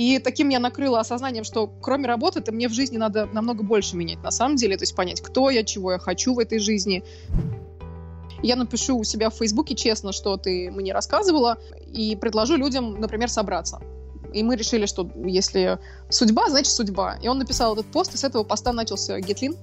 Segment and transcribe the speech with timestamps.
[0.00, 4.22] И таким я накрыла осознанием, что кроме работы, мне в жизни надо намного больше менять
[4.22, 7.04] на самом деле, то есть понять, кто я, чего я хочу в этой жизни.
[8.42, 13.28] Я напишу у себя в Фейсбуке честно, что ты мне рассказывала, и предложу людям, например,
[13.28, 13.78] собраться.
[14.32, 15.78] И мы решили, что если
[16.08, 17.18] судьба, значит судьба.
[17.20, 19.54] И он написал этот пост, и с этого поста начался Гетлин.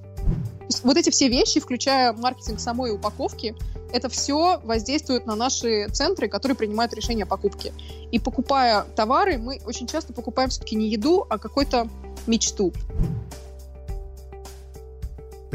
[0.84, 3.56] Вот эти все вещи, включая маркетинг самой упаковки,
[3.94, 7.74] это все воздействует на наши центры, которые принимают решение о покупке.
[8.12, 11.88] И покупая товары, мы очень часто покупаем все-таки не еду, а какую-то
[12.26, 12.74] мечту.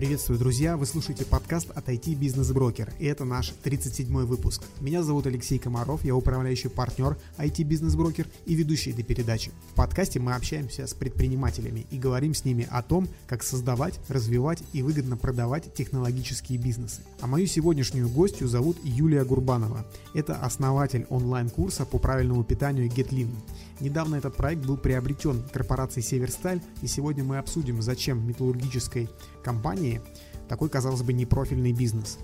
[0.02, 0.77] Приветствую, друзья!
[0.77, 4.65] Вы слушаете подкаст от IT Бизнес Брокер, и это наш 37-й выпуск.
[4.80, 9.52] Меня зовут Алексей Комаров, я управляющий партнер IT Бизнес Брокер и ведущий этой передачи.
[9.70, 14.65] В подкасте мы общаемся с предпринимателями и говорим с ними о том, как создавать, развивать
[14.73, 17.02] и выгодно продавать технологические бизнесы.
[17.21, 19.87] А мою сегодняшнюю гостью зовут Юлия Гурбанова.
[20.15, 23.30] Это основатель онлайн-курса по правильному питанию GetLean.
[23.79, 29.09] Недавно этот проект был приобретен корпорацией Северсталь, и сегодня мы обсудим, зачем металлургической
[29.43, 30.01] компании
[30.48, 32.18] такой, казалось бы, непрофильный бизнес.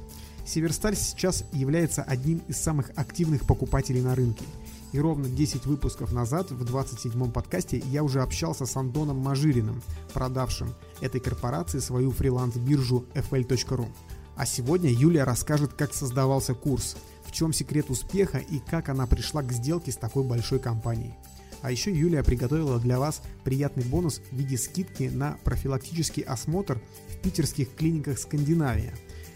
[0.47, 4.44] Северсталь сейчас является одним из самых активных покупателей на рынке.
[4.92, 9.83] И ровно 10 выпусков назад, в 27-м подкасте, я уже общался с Антоном Мажириным,
[10.14, 13.86] продавшим этой корпорации свою фриланс-биржу fl.ru.
[14.36, 19.42] А сегодня Юлия расскажет, как создавался курс, в чем секрет успеха и как она пришла
[19.42, 21.14] к сделке с такой большой компанией.
[21.62, 27.17] А еще Юлия приготовила для вас приятный бонус в виде скидки на профилактический осмотр в
[27.20, 28.95] питерских клиниках Скандинавия,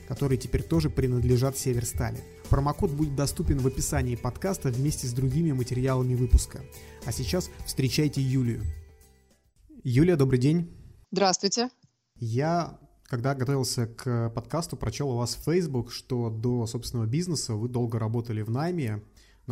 [0.09, 2.19] которые теперь тоже принадлежат Северстали.
[2.49, 6.61] Промокод будет доступен в описании подкаста вместе с другими материалами выпуска.
[7.05, 8.63] А сейчас встречайте Юлию.
[9.83, 10.71] Юлия, добрый день.
[11.11, 11.71] Здравствуйте.
[12.17, 12.79] Я
[13.13, 17.99] когда готовился к подкасту, прочел у вас в Facebook, что до собственного бизнеса вы долго
[17.99, 19.03] работали в найме,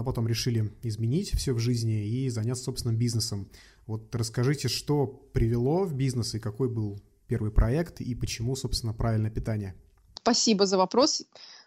[0.00, 3.50] но потом решили изменить все в жизни и заняться собственным бизнесом.
[3.86, 9.30] Вот расскажите, что привело в бизнес и какой был первый проект и почему, собственно, правильное
[9.30, 9.74] питание?
[10.14, 11.22] Спасибо за вопрос.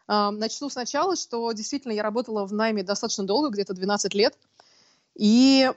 [0.07, 4.35] А, начну сначала, что действительно я работала в найме достаточно долго, где-то 12 лет.
[5.13, 5.69] И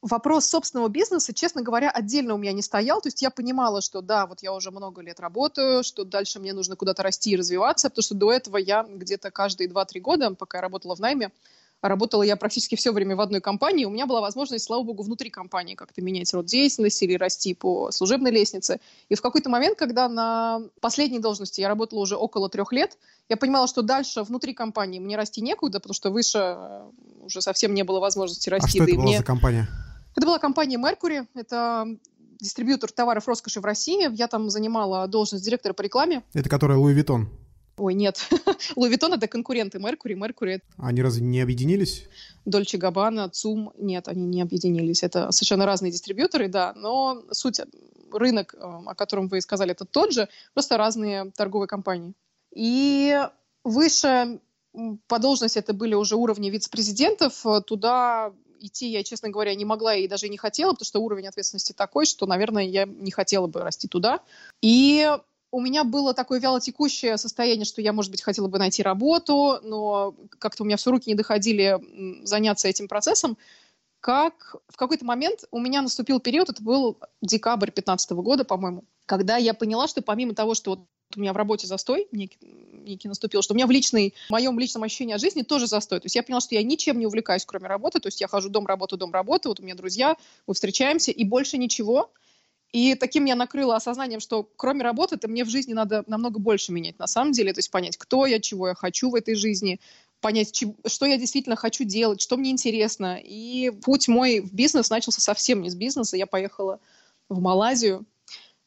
[0.00, 3.00] вопрос собственного бизнеса, честно говоря, отдельно у меня не стоял.
[3.00, 6.52] То есть я понимала, что да, вот я уже много лет работаю, что дальше мне
[6.52, 10.58] нужно куда-то расти и развиваться, потому что до этого я где-то каждые 2-3 года, пока
[10.58, 11.30] я работала в найме,
[11.88, 15.30] работала я практически все время в одной компании, у меня была возможность, слава богу, внутри
[15.30, 18.80] компании как-то менять род деятельности или расти по служебной лестнице.
[19.08, 22.96] И в какой-то момент, когда на последней должности я работала уже около трех лет,
[23.28, 26.90] я понимала, что дальше внутри компании мне расти некуда, потому что выше э,
[27.22, 28.80] уже совсем не было возможности расти.
[28.80, 29.18] А что это была мне...
[29.18, 29.68] за компания?
[30.14, 31.86] Это была компания Mercury, это
[32.40, 34.14] дистрибьютор товаров роскоши в России.
[34.14, 36.22] Я там занимала должность директора по рекламе.
[36.34, 37.26] Это которая Louis Vuitton?
[37.76, 38.28] Ой, нет.
[38.76, 40.14] Vuitton— это конкуренты Mercury.
[40.14, 42.04] Mercury— Они разве не объединились?
[42.44, 45.02] Дольче Габбана, ЦУМ— нет, они не объединились.
[45.02, 46.74] Это совершенно разные дистрибьюторы, да.
[46.76, 47.60] Но суть,
[48.12, 52.14] рынок, э, о котором вы сказали, это тот же, просто разные торговые компании.
[52.54, 53.18] И
[53.64, 54.40] выше
[55.06, 57.44] по должности это были уже уровни вице-президентов.
[57.66, 61.72] Туда идти я, честно говоря, не могла и даже не хотела, потому что уровень ответственности
[61.72, 64.20] такой, что, наверное, я не хотела бы расти туда.
[64.60, 65.10] И
[65.52, 70.14] у меня было такое вялотекущее состояние, что я, может быть, хотела бы найти работу, но
[70.38, 71.78] как-то у меня все руки не доходили
[72.24, 73.36] заняться этим процессом.
[74.00, 79.36] Как в какой-то момент у меня наступил период, это был декабрь 2015 года, по-моему, когда
[79.36, 80.80] я поняла, что помимо того, что вот
[81.14, 84.58] у меня в работе застой некий, некий наступил, что у меня в, личной, в моем
[84.58, 86.00] личном ощущении от жизни тоже застой.
[86.00, 88.00] То есть я поняла, что я ничем не увлекаюсь, кроме работы.
[88.00, 89.50] То есть я хожу дом, работу, дом, работу.
[89.50, 92.10] Вот у меня друзья, мы встречаемся, и больше ничего.
[92.72, 96.72] И таким я накрыла осознанием, что кроме работы, то мне в жизни надо намного больше
[96.72, 97.52] менять на самом деле.
[97.52, 99.78] То есть понять, кто я, чего я хочу в этой жизни,
[100.20, 103.20] понять, что я действительно хочу делать, что мне интересно.
[103.22, 106.16] И путь мой в бизнес начался совсем не с бизнеса.
[106.16, 106.80] Я поехала
[107.28, 108.06] в Малайзию,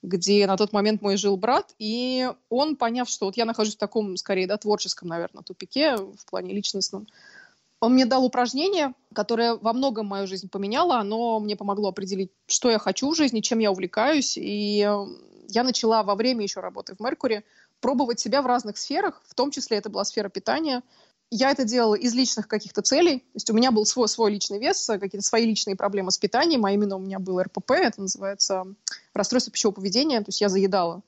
[0.04, 3.80] где на тот момент мой жил брат, и он, поняв, что вот я нахожусь в
[3.80, 7.08] таком, скорее, да, творческом, наверное, тупике в плане личностном,
[7.86, 10.98] он мне дал упражнение, которое во многом мою жизнь поменяло.
[10.98, 14.38] Оно мне помогло определить, что я хочу в жизни, чем я увлекаюсь.
[14.38, 15.06] И э,
[15.50, 17.46] я начала во время еще работы в Меркури
[17.82, 20.82] пробовать себя в разных сферах, в том числе это была сфера питания.
[21.30, 23.20] Я это делала из личных каких-то целей.
[23.20, 26.66] То есть у меня был свой, свой личный вес, какие-то свои личные проблемы с питанием,
[26.66, 28.66] а именно у меня был РПП, это называется
[29.14, 30.20] расстройство пищевого поведения.
[30.20, 31.04] То есть я заедала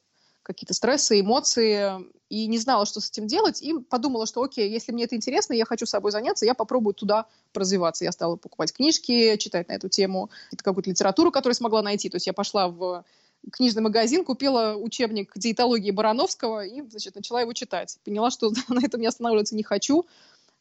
[0.48, 1.92] какие-то стрессы, эмоции,
[2.30, 5.54] и не знала, что с этим делать, и подумала, что окей, если мне это интересно,
[5.54, 8.06] я хочу собой заняться, я попробую туда развиваться.
[8.06, 12.10] Я стала покупать книжки, читать на эту тему, какую-то литературу, которую смогла найти.
[12.10, 13.04] То есть я пошла в
[13.52, 17.98] книжный магазин, купила учебник диетологии Барановского и, значит, начала его читать.
[18.06, 20.06] Поняла, что на этом я останавливаться не хочу.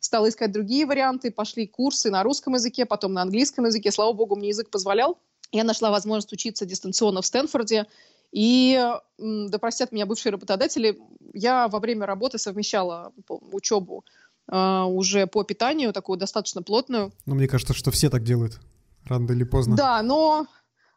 [0.01, 3.93] стала искать другие варианты, пошли курсы на русском языке, потом на английском языке.
[3.93, 5.19] Слава богу, мне язык позволял.
[5.53, 7.87] Я нашла возможность учиться дистанционно в Стэнфорде.
[8.33, 8.79] И,
[9.19, 10.99] да простят меня бывшие работодатели,
[11.33, 14.05] я во время работы совмещала учебу
[14.51, 17.13] э, уже по питанию, такую достаточно плотную.
[17.25, 18.61] Ну, мне кажется, что все так делают,
[19.05, 19.77] рано или поздно.
[19.77, 20.47] Да, но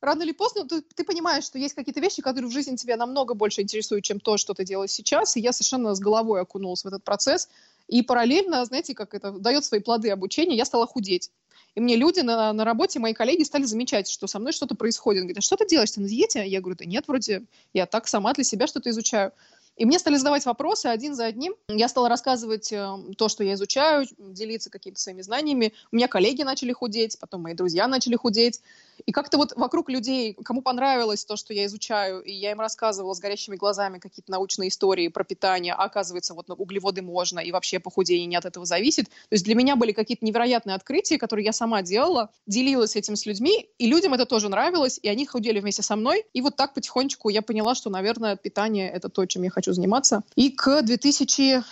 [0.02, 3.34] рано или поздно ты, ты понимаешь, что есть какие-то вещи, которые в жизни тебя намного
[3.34, 5.38] больше интересуют, чем то, что ты делаешь сейчас.
[5.38, 7.50] И я совершенно с головой окунулась в этот процесс.
[7.88, 11.32] И параллельно, знаете, как это дает свои плоды обучения, я стала худеть.
[11.80, 15.22] И мне люди на, на работе, мои коллеги стали замечать, что со мной что-то происходит.
[15.22, 16.46] Говорят, а что ты делаешь, ты на диете?
[16.46, 19.32] Я говорю, да нет, вроде я так сама для себя что-то изучаю.
[19.78, 21.56] И мне стали задавать вопросы один за одним.
[21.70, 25.72] Я стала рассказывать э, то, что я изучаю, делиться какими-то своими знаниями.
[25.94, 28.60] У меня коллеги начали худеть, потом мои друзья начали худеть.
[29.06, 33.14] И как-то вот вокруг людей, кому понравилось то, что я изучаю, и я им рассказывала
[33.14, 37.80] с горящими глазами какие-то научные истории про питание, а оказывается, вот углеводы можно, и вообще
[37.80, 39.06] похудение не от этого зависит.
[39.06, 43.26] То есть для меня были какие-то невероятные открытия, которые я сама делала, делилась этим с
[43.26, 46.26] людьми, и людям это тоже нравилось, и они худели вместе со мной.
[46.34, 50.24] И вот так потихонечку я поняла, что, наверное, питание— это то, чем я хочу заниматься.
[50.36, 51.64] И к 2000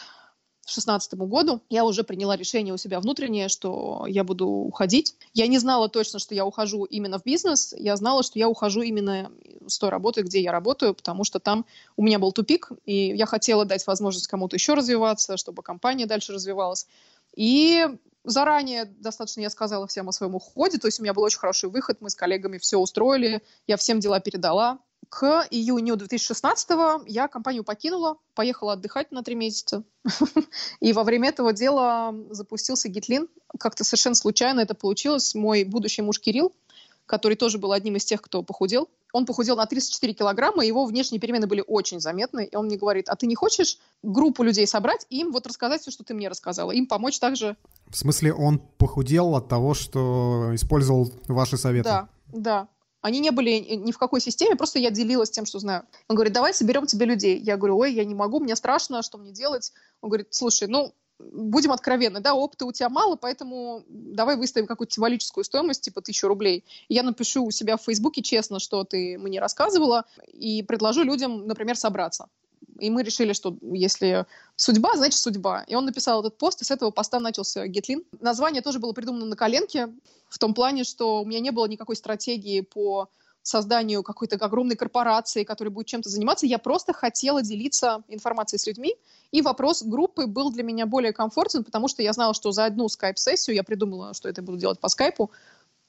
[0.68, 5.16] 2016 году я уже приняла решение у себя внутреннее, что я буду уходить.
[5.34, 7.74] Я не знала точно, что я ухожу именно в бизнес.
[7.78, 9.32] Я знала, что я ухожу именно
[9.66, 11.66] с той работы, где я работаю, потому что там
[11.96, 16.34] у меня был тупик, и я хотела дать возможность кому-то еще развиваться, чтобы компания дальше
[16.34, 16.86] развивалась.
[17.36, 17.88] И
[18.24, 21.70] заранее достаточно я сказала всем о своем уходе, то есть у меня был очень хороший
[21.70, 24.80] выход, мы с коллегами все устроили, я всем дела передала,
[25.10, 26.70] к июню 2016
[27.08, 29.84] я компанию покинула, поехала отдыхать на три месяца.
[30.80, 33.28] И во время этого дела запустился Гитлин.
[33.60, 35.36] Как-то совершенно случайно это получилось.
[35.36, 36.54] Мой будущий муж Кирилл,
[37.06, 41.20] который тоже был одним из тех, кто похудел, он похудел на 34 килограмма, его внешние
[41.20, 42.46] перемены были очень заметны.
[42.46, 45.82] И он мне говорит, а ты не хочешь группу людей собрать и им вот рассказать
[45.82, 47.56] все, что ты мне рассказала, им помочь также?
[47.88, 51.90] В смысле, он похудел от того, что использовал ваши советы?
[51.90, 52.68] Да, да.
[53.02, 55.84] Они не были ни в какой системе, просто я делилась тем, что знаю.
[56.08, 57.40] Он говорит, давай соберем тебе людей.
[57.40, 59.72] Я говорю, ой, я не могу, мне страшно, что мне делать?
[60.02, 64.94] Он говорит, слушай, ну, будем откровенны, да, опыта у тебя мало, поэтому давай выставим какую-то
[64.94, 66.64] символическую стоимость, типа тысячу рублей.
[66.90, 71.78] Я напишу у себя в Фейсбуке честно, что ты мне рассказывала, и предложу людям, например,
[71.78, 72.30] собраться.
[72.80, 74.26] И мы решили, что если
[74.56, 75.64] судьба, значит судьба.
[75.68, 78.04] И он написал этот пост, и с этого поста начался Гетлин.
[78.20, 79.90] Название тоже было придумано на коленке,
[80.30, 83.10] в том плане, что у меня не было никакой стратегии по
[83.42, 86.46] созданию какой-то огромной корпорации, которая будет чем-то заниматься.
[86.46, 88.96] Я просто хотела делиться информацией с людьми.
[89.32, 92.90] И вопрос группы был для меня более комфортен, потому что я знала, что за одну
[92.90, 95.32] скайп-сессию, я придумала, что это буду делать по скайпу,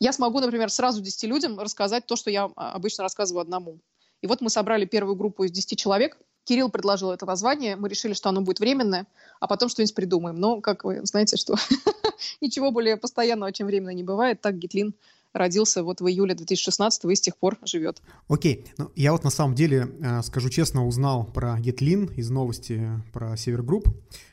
[0.00, 3.79] я смогу, например, сразу 10 людям рассказать то, что я а, обычно рассказываю одному.
[4.23, 6.19] И вот мы собрали первую группу из 10 человек,
[6.49, 9.06] Кирилл предложил это название, мы решили, что оно будет временное,
[9.39, 10.37] а потом что-нибудь придумаем.
[10.37, 11.56] Но, как вы знаете, что
[12.41, 14.94] ничего более постоянного, чем временное не бывает, так Getlean
[15.35, 18.00] родился вот в июле 2016 и с тех пор живет.
[18.29, 22.89] Окей, ну, я вот на самом деле, э, скажу честно, узнал про Getlean из новости
[23.12, 23.87] про Север Групп.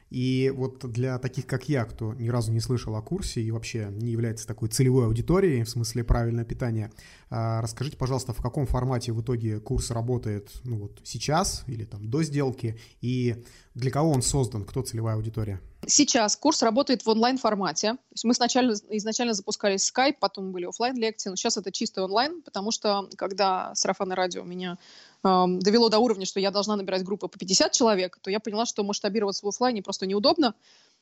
[0.09, 3.89] И вот для таких, как я, кто ни разу не слышал о курсе и вообще
[3.91, 6.91] не является такой целевой аудиторией, в смысле правильное питание,
[7.29, 12.09] а, расскажите, пожалуйста, в каком формате в итоге курс работает ну, вот сейчас или там
[12.09, 13.43] до сделки, и
[13.73, 15.59] для кого он создан, кто целевая аудитория?
[15.87, 17.97] Сейчас курс работает в онлайн-формате.
[18.23, 22.71] Мы сначала, изначально запускали Skype, потом были офлайн лекции но сейчас это чистый онлайн, потому
[22.71, 24.77] что когда сарафанное радио меня
[25.25, 28.83] довело до уровня, что я должна набирать группы по 50 человек, то я поняла, что
[28.83, 30.53] масштабироваться в офлайне просто неудобно.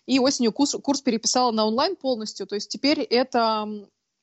[0.06, 2.48] И осенью курс, курс переписала на онлайн полностью.
[2.48, 3.68] То есть теперь это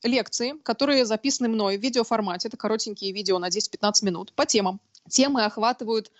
[0.03, 2.49] лекции, которые записаны мной в видеоформате.
[2.49, 4.81] Это коротенькие видео на 10-15 минут по темам.
[5.09, 6.11] Темы охватывают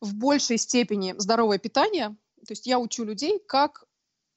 [0.00, 2.16] в большей степени здоровое питание.
[2.46, 3.84] То есть я учу людей, как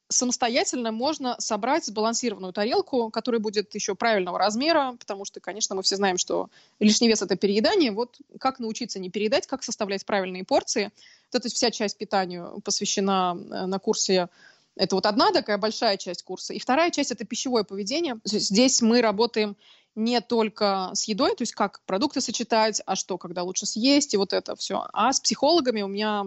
[0.10, 5.96] самостоятельно можно собрать сбалансированную тарелку, которая будет еще правильного размера, потому что, конечно, мы все
[5.96, 7.92] знаем, что лишний вес– это переедание.
[7.92, 10.92] Вот как научиться не переедать, как составлять правильные порции.
[11.32, 14.30] Вот эта вся часть питанию посвящена э, на курсе
[14.76, 16.54] это вот одна такая большая часть курса.
[16.54, 18.20] И вторая часть– это пищевое поведение.
[18.26, 19.56] Здесь мы работаем
[19.96, 24.18] не только с едой, то есть как продукты сочетать, а что, когда лучше съесть, и
[24.18, 24.86] вот это все.
[24.94, 26.26] А с психологами, у меня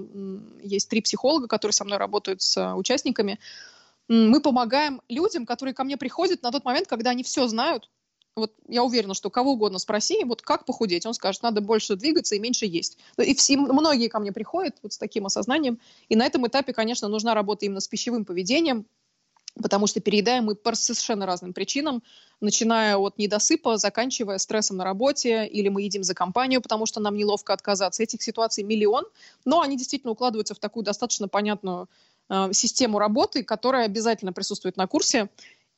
[0.63, 3.39] есть три психолога, которые со мной работают с участниками,
[4.09, 7.91] мы помогаем людям, которые ко мне приходят на тот момент, когда они все знают.
[8.37, 12.37] Вот я уверена, что кого угодно спроси, вот как похудеть, он скажет, надо больше двигаться
[12.37, 12.97] и меньше есть.
[13.19, 15.81] И все, многие ко мне приходят вот с таким осознанием.
[16.09, 18.87] И на этом этапе, конечно, нужна работа именно с пищевым поведением,
[19.61, 22.03] потому что переедаем мы по совершенно разным причинам,
[22.41, 27.17] начиная от недосыпа, заканчивая стрессом на работе, или мы едим за компанию, потому что нам
[27.17, 28.03] неловко отказаться.
[28.03, 29.05] Этих ситуаций миллион,
[29.45, 31.89] но они действительно укладываются в такую достаточно понятную
[32.29, 35.29] э, систему работы, которая обязательно присутствует на курсе.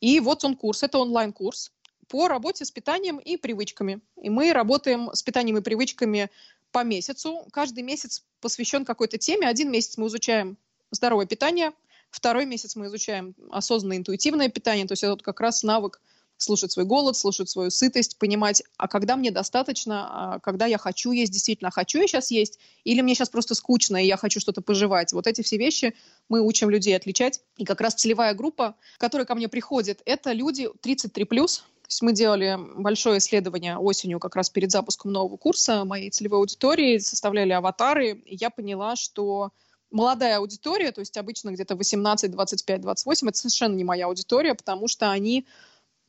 [0.00, 1.72] И вот он курс, это онлайн-курс
[2.08, 4.00] по работе с питанием и привычками.
[4.20, 6.30] И мы работаем с питанием и привычками
[6.72, 7.46] по месяцу.
[7.52, 9.48] Каждый месяц посвящен какой-то теме.
[9.48, 10.56] Один месяц мы изучаем
[10.90, 11.72] здоровое питание,
[12.10, 16.00] второй месяц мы изучаем осознанное интуитивное питание, то есть это вот как раз навык
[16.42, 21.12] слушать свой голод, слушать свою сытость, понимать, а когда мне достаточно, а когда я хочу
[21.12, 24.62] есть, действительно хочу я сейчас есть, или мне сейчас просто скучно, и я хочу что-то
[24.62, 25.12] пожевать.
[25.12, 25.94] Вот эти все вещи
[26.28, 27.42] мы учим людей отличать.
[27.56, 32.12] И как раз целевая группа, которая ко мне приходит, это люди 33+, то есть мы
[32.12, 38.12] делали большое исследование осенью, как раз перед запуском нового курса моей целевой аудитории, составляли аватары,
[38.12, 39.50] и я поняла, что
[39.90, 44.88] молодая аудитория, то есть обычно где-то 18, 25, 28, это совершенно не моя аудитория, потому
[44.88, 45.46] что они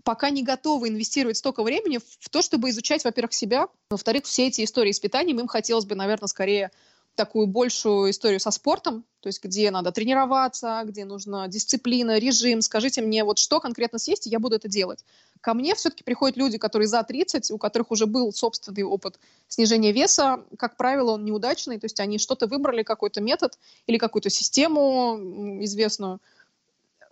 [0.04, 4.64] пока не готовы инвестировать столько времени в то, чтобы изучать, во-первых, себя, во-вторых, все эти
[4.64, 6.72] истории с питанием, им хотелось бы, наверное, скорее
[7.16, 12.62] такую большую историю со спортом, то есть где надо тренироваться, где нужна дисциплина, режим.
[12.62, 15.04] Скажите мне, вот что конкретно съесть, и я буду это делать.
[15.42, 19.92] Ко мне все-таки приходят люди, которые за 30, у которых уже был собственный опыт снижения
[19.92, 20.46] веса.
[20.58, 23.58] Как правило, он неудачный, то есть они что-то выбрали, какой-то метод
[23.88, 25.18] или какую-то систему
[25.64, 26.20] известную.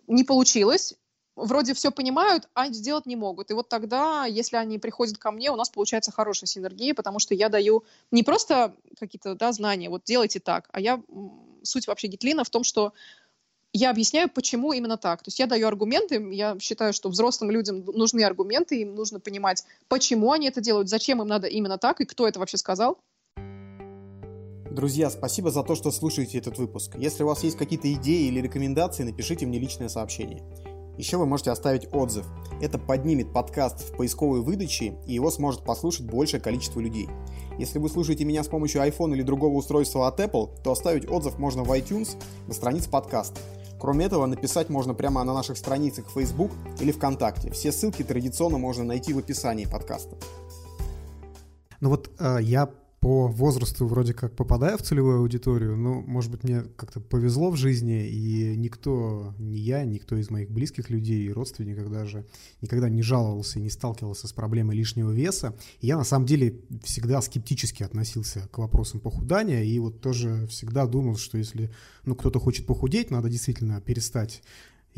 [0.07, 0.93] Не получилось,
[1.36, 3.50] вроде все понимают, а сделать не могут.
[3.50, 7.33] И вот тогда, если они приходят ко мне, у нас получается хорошая синергия, потому что
[7.33, 11.01] я даю не просто какие-то да, знания, вот делайте так, а я
[11.63, 12.93] суть вообще Гитлина в том, что
[13.73, 15.21] я объясняю, почему именно так.
[15.21, 19.63] То есть я даю аргументы, я считаю, что взрослым людям нужны аргументы, им нужно понимать,
[19.88, 22.97] почему они это делают, зачем им надо именно так и кто это вообще сказал.
[24.71, 26.95] Друзья, спасибо за то, что слушаете этот выпуск.
[26.95, 30.43] Если у вас есть какие-то идеи или рекомендации, напишите мне личное сообщение.
[30.97, 32.25] Еще вы можете оставить отзыв.
[32.61, 37.07] Это поднимет подкаст в поисковой выдаче, и его сможет послушать большее количество людей.
[37.57, 41.39] Если вы слушаете меня с помощью iPhone или другого устройства от Apple, то оставить отзыв
[41.39, 43.39] можно в iTunes на странице подкаста.
[43.79, 47.50] Кроме этого, написать можно прямо на наших страницах Facebook или ВКонтакте.
[47.51, 50.17] Все ссылки традиционно можно найти в описании подкаста.
[51.79, 52.69] Ну вот э, я
[53.00, 57.56] по возрасту вроде как попадаю в целевую аудиторию, но, может быть, мне как-то повезло в
[57.56, 62.25] жизни, и никто, ни я, никто из моих близких людей и родственников даже
[62.62, 65.56] никогда не жаловался и не сталкивался с проблемой лишнего веса.
[65.79, 70.86] И я, на самом деле, всегда скептически относился к вопросам похудания, и вот тоже всегда
[70.86, 71.72] думал, что если
[72.03, 74.41] ну, кто-то хочет похудеть, надо действительно перестать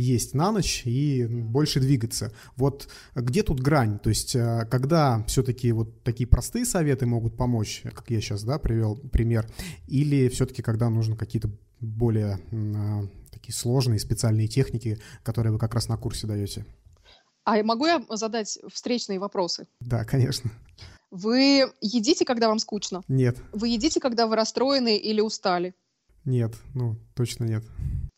[0.02, 2.34] есть на ночь и больше двигаться.
[2.56, 4.00] Вот где тут грань?
[4.00, 8.60] То есть э, когда все-таки вот такие простые советы могут помочь, как я сейчас да,
[8.60, 9.48] привел пример,
[9.88, 15.88] или все-таки когда нужно какие-то более э, такие сложные специальные техники, которые вы как раз
[15.88, 16.66] на курсе даете?
[17.44, 19.68] А могу я задать встречные вопросы?
[19.80, 20.52] Да, конечно.
[21.10, 23.02] Вы едите, когда вам скучно?
[23.08, 23.38] Нет.
[23.52, 25.76] Вы едите, когда вы расстроены или устали?
[26.24, 27.64] Нет, ну, точно нет.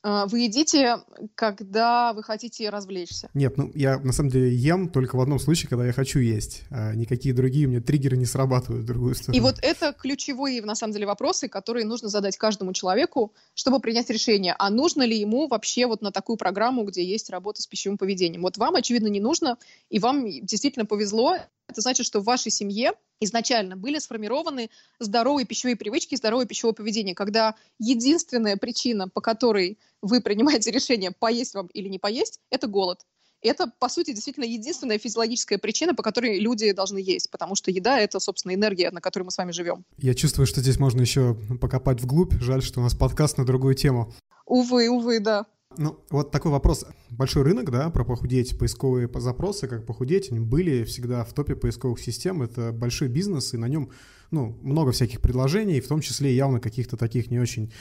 [0.03, 0.97] А, вы едите,
[1.33, 3.29] когда вы хотите развлечься?
[3.33, 6.63] Нет, ну я на самом деле ем только в одном случае, когда я хочу есть.
[6.69, 9.37] А никакие другие у меня триггеры не срабатывают в другую сторону.
[9.37, 14.09] И вот это ключевые, на самом деле, вопросы, которые нужно задать каждому человеку, чтобы принять
[14.09, 17.97] решение, а нужно ли ему вообще вот на такую программу, где есть работа с пищевым
[17.97, 18.41] поведением.
[18.41, 19.57] Вот вам, очевидно, не нужно,
[19.89, 21.37] и вам действительно повезло.
[21.67, 27.15] Это значит, что в вашей семье изначально были сформированы здоровые пищевые привычки, здоровое пищевое поведение,
[27.15, 33.05] когда единственная причина, по которой вы принимаете решение, поесть вам или не поесть, это голод.
[33.41, 37.99] Это, по сути, действительно единственная физиологическая причина, по которой люди должны есть, потому что еда—
[37.99, 39.83] это, собственно, энергия, на которой мы с вами живем.
[39.97, 42.33] Я чувствую, что здесь можно еще покопать вглубь.
[42.39, 44.13] Жаль, что у нас подкаст на другую тему.
[44.45, 45.45] Увы, увы, да.
[45.77, 46.85] Ну, вот такой вопрос.
[47.09, 51.99] Большой рынок, да, про похудеть, поисковые запросы, как похудеть, они были всегда в топе поисковых
[51.99, 52.41] систем.
[52.41, 53.89] Это большой бизнес, и на нем
[54.33, 57.71] ну, много всяких предложений, в том числе явно каких-то таких не очень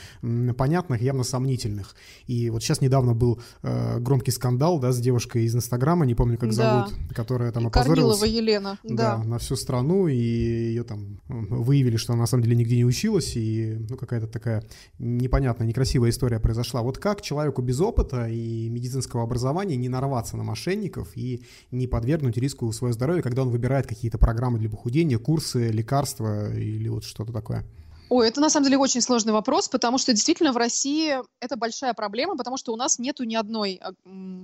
[0.55, 1.95] понятных, явно сомнительных.
[2.27, 6.37] И вот сейчас недавно был э, громкий скандал, да, с девушкой из Инстаграма, не помню,
[6.37, 6.55] как да.
[6.55, 8.19] зовут, которая там опозорилась.
[8.19, 9.17] Корнилова Елена, да.
[9.17, 9.23] да.
[9.23, 13.35] на всю страну, и ее там выявили, что она на самом деле нигде не училась,
[13.35, 14.63] и, ну, какая-то такая
[14.99, 16.83] непонятная, некрасивая история произошла.
[16.83, 22.37] Вот как человеку без опыта и медицинского образования не нарваться на мошенников и не подвергнуть
[22.37, 27.31] риску свое здоровье, когда он выбирает какие-то программы для похудения, курсы, лекарства, или вот что-то
[27.31, 27.65] такое?
[28.09, 31.93] Ой, это на самом деле очень сложный вопрос, потому что действительно в России это большая
[31.93, 33.93] проблема, потому что у нас нету ни одной а,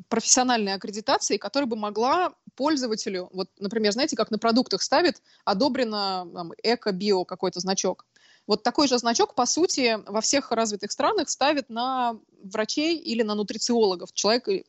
[0.08, 6.27] профессиональной аккредитации, которая бы могла пользователю, вот, например, знаете, как на продуктах ставит одобрено
[6.63, 8.08] эко-био какой-то значок.
[8.48, 13.36] Вот такой же значок, по сути, во всех развитых странах ставят на врачей или на
[13.36, 14.63] нутрициологов, человека,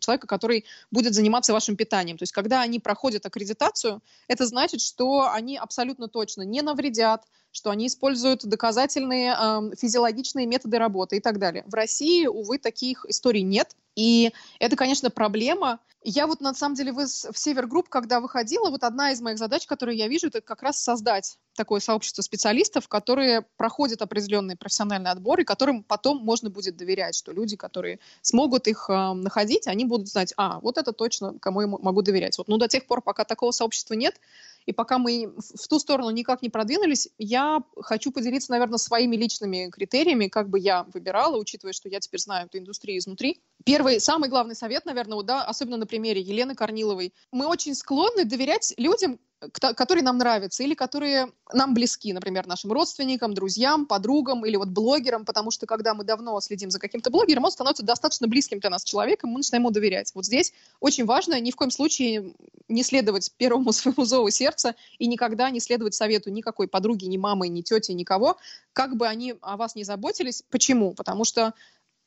[0.00, 2.18] человека, который будет заниматься вашим питанием.
[2.18, 7.24] То есть, когда они проходят аккредитацию, это значит, что они абсолютно точно не навредят,
[7.56, 11.64] что они используют доказательные э, физиологичные методы работы и так далее.
[11.66, 13.74] В России, увы, таких историй нет.
[13.94, 15.80] И это, конечно, проблема.
[16.02, 19.96] Я вот, на самом деле, в Север-групп, когда выходила, вот одна из моих задач, которую
[19.96, 25.44] я вижу, это как раз создать такое сообщество специалистов, которые проходят определенный профессиональный отбор, и
[25.44, 30.32] которым потом можно будет доверять, что люди, которые смогут их э, находить, они будут знать,
[30.36, 32.36] а, вот это точно, кому я могу доверять.
[32.38, 34.20] Вот, ну, до тех пор, пока такого сообщества нет,
[34.66, 39.70] и пока мы в ту сторону никак не продвинулись, я хочу поделиться, наверное, своими личными
[39.70, 43.40] критериями, как бы я выбирала, учитывая, что я теперь знаю эту индустрию изнутри.
[43.64, 47.14] Первый, самый главный совет, наверное, вот, да, особенно на примере Елены Корниловой.
[47.30, 49.20] Мы очень склонны доверять людям,
[49.50, 55.24] которые нам нравятся или которые нам близки, например, нашим родственникам, друзьям, подругам или вот блогерам,
[55.24, 58.82] потому что когда мы давно следим за каким-то блогером, он становится достаточно близким для нас
[58.82, 60.12] человеком, мы начинаем ему доверять.
[60.14, 62.34] Вот здесь очень важно ни в коем случае
[62.68, 67.48] не следовать первому своему зову сердца и никогда не следовать совету никакой подруги, ни мамы,
[67.48, 68.38] ни тети, никого,
[68.72, 70.44] как бы они о вас не заботились.
[70.50, 70.94] Почему?
[70.94, 71.52] Потому что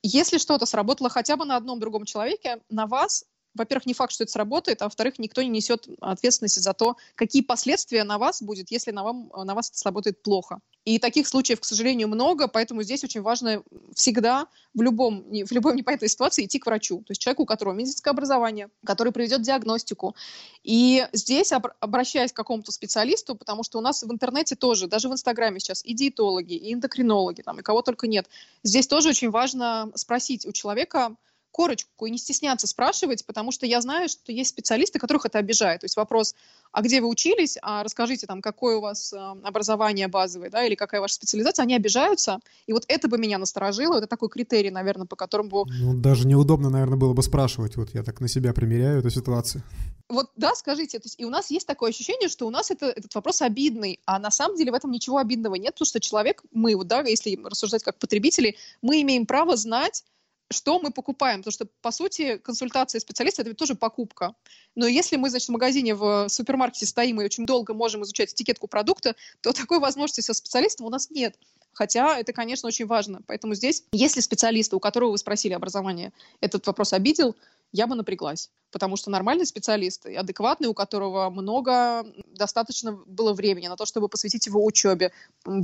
[0.01, 3.25] если что-то сработало хотя бы на одном другом человеке, на вас
[3.59, 7.41] во-первых, не факт, что это сработает, а во-вторых, никто не несет ответственности за то, какие
[7.41, 10.59] последствия на вас будет, если на, вам, на вас это сработает плохо.
[10.85, 13.61] И таких случаев, к сожалению, много, поэтому здесь очень важно
[13.93, 17.73] всегда в, любом, в любой непонятной ситуации идти к врачу, то есть человеку, у которого
[17.73, 20.15] медицинское образование, который проведет диагностику.
[20.63, 25.11] И здесь, обращаясь к какому-то специалисту, потому что у нас в интернете тоже, даже в
[25.11, 28.27] Инстаграме сейчас и диетологи, и эндокринологи, там, и кого только нет,
[28.63, 31.15] здесь тоже очень важно спросить у человека,
[31.51, 35.81] корочку и не стесняться спрашивать, потому что я знаю, что есть специалисты, которых это обижает.
[35.81, 36.35] То есть вопрос,
[36.71, 40.75] а где вы учились, а расскажите там, какое у вас э, образование базовое, да, или
[40.75, 42.39] какая ваша специализация, они обижаются.
[42.67, 45.65] И вот это бы меня насторожило, это такой критерий, наверное, по которому...
[45.65, 49.63] Ну, даже неудобно, наверное, было бы спрашивать, вот я так на себя примеряю эту ситуацию.
[50.09, 52.87] Вот да, скажите, то есть и у нас есть такое ощущение, что у нас это,
[52.87, 56.43] этот вопрос обидный, а на самом деле в этом ничего обидного нет, потому что человек,
[56.51, 60.03] мы вот, да, если рассуждать как потребители, мы имеем право знать,
[60.51, 64.33] что мы покупаем, потому что, по сути, консультация специалиста– это ведь тоже покупка.
[64.75, 68.67] Но если мы, значит, в магазине, в супермаркете стоим и очень долго можем изучать этикетку
[68.67, 71.37] продукта, то такой возможности со специалистом у нас нет.
[71.73, 73.21] Хотя это, конечно, очень важно.
[73.27, 77.35] Поэтому здесь, если специалиста, у которого вы спросили образование, этот вопрос обидел,
[77.71, 78.49] я бы напряглась.
[78.71, 84.45] Потому что нормальный специалист, адекватный, у которого много, достаточно было времени на то, чтобы посвятить
[84.45, 85.11] его учебе,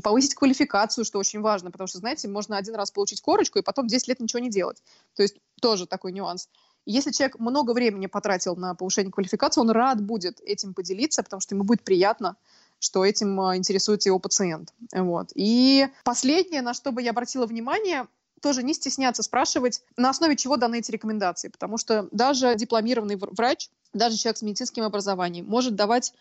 [0.04, 3.88] повысить квалификацию, что очень важно, потому что, знаете, можно один раз получить корочку и потом
[3.88, 4.82] 10 лет ничего не делать.
[5.16, 6.50] То есть тоже такой нюанс.
[6.88, 11.56] Если человек много времени потратил на повышение квалификации, он рад будет этим поделиться, потому что
[11.56, 12.38] ему будет приятно,
[12.80, 14.74] что этим а, интересуется его пациент.
[14.94, 15.32] Вот.
[15.34, 18.08] И последнее, на что бы я обратила внимание,
[18.46, 23.72] тоже не стесняться спрашивать, на основе чего даны эти рекомендации, потому что даже дипломированный врач,
[23.92, 26.14] даже человек с медицинским образованием может давать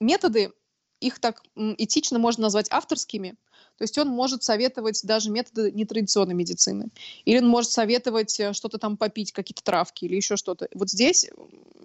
[0.00, 0.50] методы,
[0.98, 3.36] их так этично можно назвать авторскими,
[3.78, 6.88] то есть он может советовать даже методы нетрадиционной медицины.
[7.24, 10.68] Или он может советовать э, что-то там попить, какие-то травки или еще что-то.
[10.74, 11.30] Вот здесь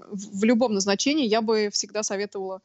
[0.09, 2.61] в любом назначении я бы всегда советовала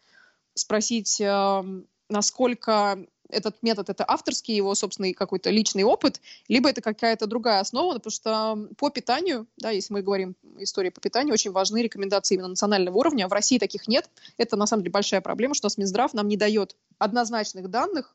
[0.55, 2.99] спросить, эм, насколько
[3.33, 8.11] этот метод это авторский его собственный какой-то личный опыт, либо это какая-то другая основа, потому
[8.11, 12.97] что по питанию, да, если мы говорим истории по питанию, очень важны рекомендации именно национального
[12.97, 13.29] уровня.
[13.29, 14.11] В России таких нет.
[14.37, 18.15] Это на самом деле большая проблема, что у нас Минздрав нам не дает однозначных данных,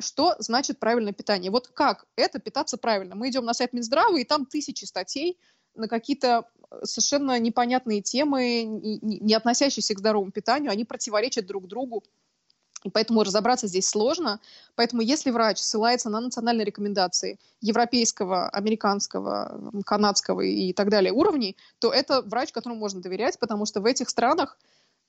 [0.00, 1.50] что значит правильное питание.
[1.50, 3.14] Вот как это питаться правильно?
[3.14, 5.38] Мы идем на сайт Минздрава, и там тысячи статей
[5.74, 6.48] на какие-то
[6.82, 12.04] совершенно непонятные темы, не относящиеся к здоровому питанию, они противоречат друг другу.
[12.92, 14.40] Поэтому разобраться здесь сложно.
[14.74, 21.92] Поэтому если врач ссылается на национальные рекомендации европейского, американского, канадского и так далее уровней, то
[21.92, 24.58] это врач, которому можно доверять, потому что в этих странах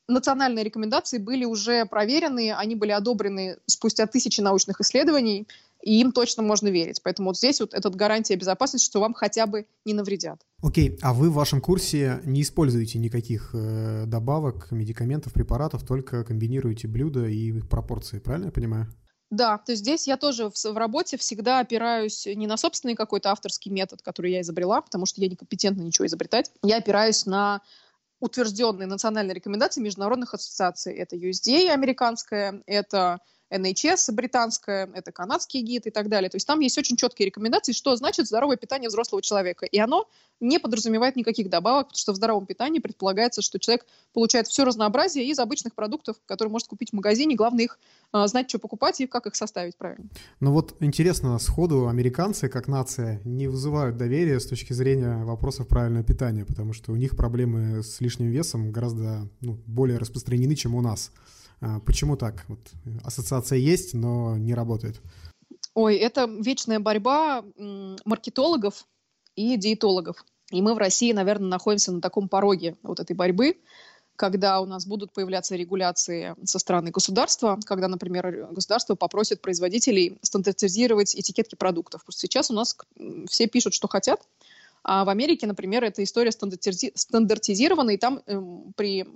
[0.08, 5.48] национальные рекомендации были уже проверены, они были одобрены спустя тысячи научных исследований,
[5.86, 7.02] и им точно можно верить.
[7.04, 10.42] Поэтому вот здесь вот эта гарантия безопасности, что вам хотя бы не навредят.
[10.62, 11.00] Окей, okay.
[11.02, 17.28] а вы в вашем курсе не используете никаких э, добавок, медикаментов, препаратов, только комбинируете блюда
[17.28, 18.88] и их пропорции, правильно я понимаю?
[19.30, 23.32] Да, то есть здесь я тоже в, в работе всегда опираюсь не на собственный какой-то
[23.32, 26.52] авторский метод, который я изобрела, потому что я некомпетентна ничего изобретать.
[26.64, 27.62] Я опираюсь на
[28.20, 30.96] утвержденные национальные рекомендации международных ассоциаций.
[30.96, 33.20] Это USDA американская, это
[33.56, 36.30] NHS британская, это канадский гид и так далее.
[36.30, 39.66] То есть там есть очень четкие рекомендации, что значит здоровое питание взрослого человека.
[39.66, 40.08] И оно
[40.40, 45.26] не подразумевает никаких добавок, потому что в здоровом питании предполагается, что человек получает все разнообразие
[45.26, 47.36] из обычных продуктов, которые может купить в магазине.
[47.36, 47.80] Главное их
[48.12, 50.10] а, знать, что покупать и как их составить правильно.
[50.40, 56.04] Ну вот интересно, сходу американцы, как нация, не вызывают доверия с точки зрения вопросов правильного
[56.04, 60.82] питания, потому что у них проблемы с лишним весом гораздо ну, более распространены, чем у
[60.82, 61.12] нас.
[61.62, 62.46] А, почему так?
[62.48, 62.60] Вот,
[63.04, 65.02] ассоциация есть, но не работает.
[65.74, 67.44] Ой, это вечная борьба
[68.06, 68.86] маркетологов
[69.36, 70.26] и диетологов.
[70.52, 73.58] И мы в России, наверное, находимся на таком пороге вот этой борьбы,
[74.16, 81.16] когда у нас будут появляться регуляции со стороны государства, когда, например, государство попросит производителей стандартизировать
[81.16, 82.02] этикетки продуктов.
[82.06, 82.78] Потому что сейчас у нас
[83.28, 84.22] все пишут, что хотят,
[84.88, 89.08] а в Америке, например, эта история стандартизи- стандартизирована, и там эм, при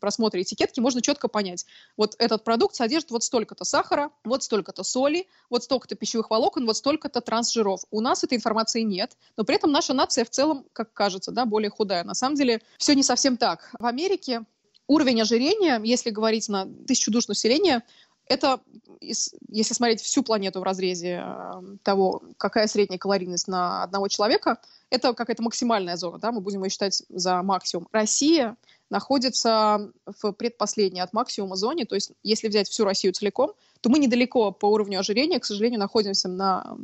[0.00, 5.26] просмотре этикетки можно четко понять, вот этот продукт содержит вот столько-то сахара, вот столько-то соли,
[5.50, 7.80] вот столько-то пищевых волокон, вот столько-то трансжиров.
[7.90, 11.44] У нас этой информации нет, но при этом наша нация в целом, как кажется, да,
[11.44, 12.04] более худая.
[12.04, 13.70] На самом деле все не совсем так.
[13.80, 14.44] В Америке
[14.86, 17.82] уровень ожирения, если говорить на тысячу душ населения,
[18.28, 18.60] это,
[19.00, 24.58] если смотреть всю планету в разрезе э, того, какая средняя калорийность на одного человека,
[24.90, 27.88] это какая-то максимальная зона, да, мы будем ее считать за максимум.
[27.92, 28.56] Россия
[28.90, 33.98] находится в предпоследней от максимума зоне, то есть если взять всю Россию целиком, то мы
[33.98, 36.76] недалеко по уровню ожирения, к сожалению, находимся на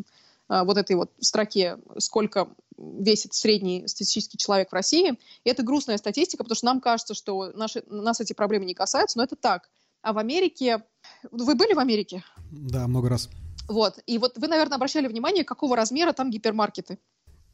[0.49, 5.15] э, вот этой вот строке, сколько весит средний статистический человек в России.
[5.45, 9.19] И это грустная статистика, потому что нам кажется, что наши, нас эти проблемы не касаются,
[9.19, 9.69] но это так.
[10.03, 10.85] А в Америке...
[11.31, 12.25] Вы были в Америке?
[12.51, 13.29] Да, много раз.
[13.69, 13.99] Вот.
[14.07, 16.99] И вот вы, наверное, обращали внимание, какого размера там гипермаркеты.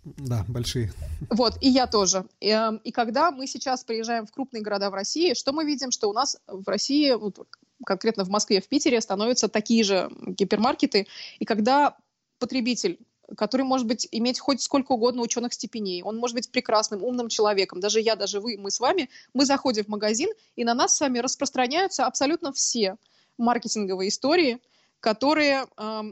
[0.05, 0.93] Да, большие.
[1.29, 2.25] Вот, и я тоже.
[2.41, 5.91] И, эм, и когда мы сейчас приезжаем в крупные города в России, что мы видим?
[5.91, 7.47] Что у нас в России, вот,
[7.85, 11.07] конкретно в Москве, в Питере, становятся такие же гипермаркеты.
[11.39, 11.97] И когда
[12.39, 12.99] потребитель
[13.37, 17.79] который может быть иметь хоть сколько угодно ученых степеней, он может быть прекрасным, умным человеком,
[17.79, 21.01] даже я, даже вы, мы с вами, мы заходим в магазин, и на нас с
[21.01, 22.97] вами распространяются абсолютно все
[23.39, 24.59] маркетинговые истории,
[25.01, 26.03] которые э,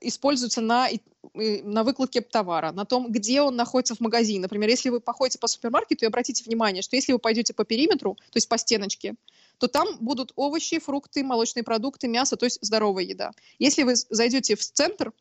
[0.00, 0.88] используются на,
[1.34, 4.40] на выкладке товара, на том, где он находится в магазине.
[4.40, 8.14] Например, если вы походите по супермаркету и обратите внимание, что если вы пойдете по периметру,
[8.14, 9.14] то есть по стеночке,
[9.58, 13.32] то там будут овощи, фрукты, молочные продукты, мясо, то есть здоровая еда.
[13.58, 15.12] Если вы зайдете в центр,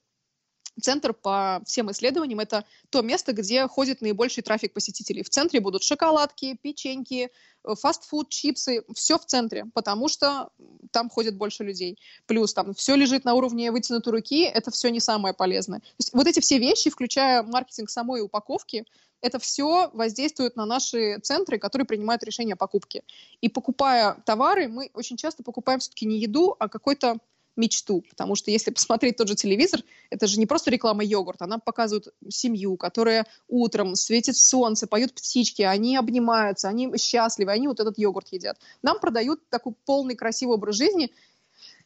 [0.81, 5.23] Центр по всем исследованиям это то место, где ходит наибольший трафик посетителей.
[5.23, 7.29] В центре будут шоколадки, печеньки,
[7.63, 10.49] э, фастфуд, чипсы, все в центре, потому что
[10.91, 11.97] там ходит больше людей.
[12.25, 15.79] Плюс там все лежит на уровне вытянутой руки, это все не самое полезное.
[15.79, 18.85] То есть вот эти все вещи, включая маркетинг самой упаковки,
[19.21, 23.03] это все воздействует на наши центры, которые принимают решение о покупке.
[23.41, 27.17] И покупая товары, мы очень часто покупаем все-таки не еду, а какой-то
[27.59, 28.03] мечту.
[28.09, 32.07] Потому что если посмотреть тот же телевизор, это же не просто реклама йогурта, она показывает
[32.29, 38.29] семью, которая утром светит солнце, поют птички, они обнимаются, они счастливы, они вот этот йогурт
[38.31, 38.57] едят.
[38.81, 41.11] Нам продают такой полный красивый образ жизни,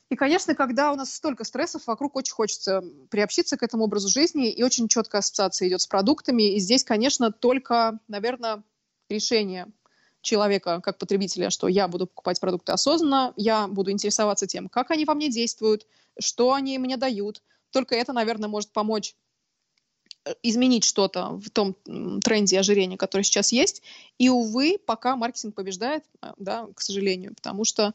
[0.10, 4.52] и, конечно, когда у нас столько стрессов вокруг, очень хочется приобщиться к этому образу жизни,
[4.52, 6.54] и очень четкая ассоциация идет с продуктами.
[6.54, 8.62] И здесь, конечно, только, наверное,
[9.10, 9.72] решение
[10.24, 15.06] человека как потребителя, что я буду покупать продукты осознанно, я буду интересоваться тем, как они
[15.06, 15.86] во мне действуют,
[16.20, 17.44] что они мне дают.
[17.70, 19.16] Только это, наверное, может помочь
[20.26, 21.76] э, изменить что-то в том
[22.22, 23.84] тренде ожирения, который сейчас есть.
[24.18, 27.94] И, увы, пока маркетинг побеждает, э, да, к сожалению, потому что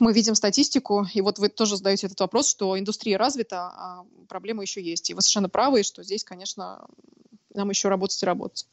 [0.00, 4.62] мы видим статистику, и вот вы тоже задаете этот вопрос, что индустрия развита, а проблемы
[4.62, 5.10] еще есть.
[5.10, 6.86] И вы совершенно правы, что здесь, конечно,
[7.54, 8.66] нам еще работать и работать.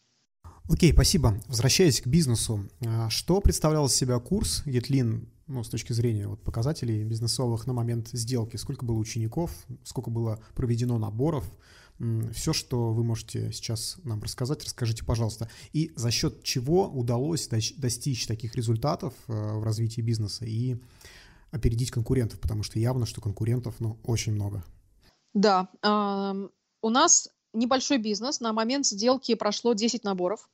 [0.72, 1.38] Окей, спасибо.
[1.48, 6.42] Возвращаясь к бизнесу, а, что представлял из себя курс Етлин ну, с точки зрения вот,
[6.44, 8.56] показателей бизнесовых на момент сделки?
[8.56, 9.52] Сколько было учеников,
[9.84, 11.44] сколько было проведено наборов?
[12.34, 15.50] Все, что вы можете сейчас нам рассказать, расскажите, пожалуйста.
[15.74, 20.78] И за счет чего удалось достичь таких результатов э, в развитии бизнеса и
[21.52, 24.64] опередить конкурентов, потому что явно, что конкурентов ну, очень много.
[25.34, 25.70] Да,
[26.82, 28.40] у нас небольшой бизнес.
[28.40, 30.48] На момент сделки прошло 10 наборов.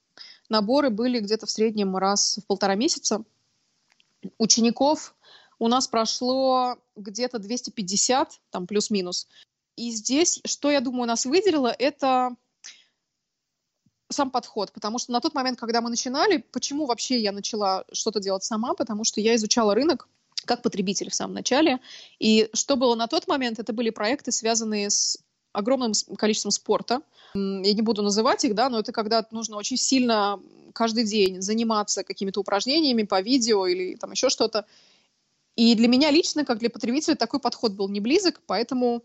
[0.50, 3.24] Наборы были где-то в среднем раз в полтора месяца.
[4.38, 5.16] Учеников
[5.60, 9.28] у нас прошло где-то 250, там плюс-минус.
[9.76, 12.36] И здесь, что, я думаю, нас выделило, это
[14.10, 18.20] сам подход, потому что на тот момент, когда мы начинали, почему вообще я начала что-то
[18.20, 20.08] делать сама, потому что я изучала рынок
[20.46, 21.80] как потребитель в самом начале,
[22.20, 25.20] и что было на тот момент, это были проекты, связанные с
[25.54, 27.02] огромным количеством спорта.
[27.34, 30.40] Я не буду называть их, да, но это когда нужно очень сильно
[30.74, 34.66] каждый день заниматься какими-то упражнениями по видео или там еще что-то.
[35.56, 39.04] И для меня лично, как для потребителя, такой подход был не близок, поэтому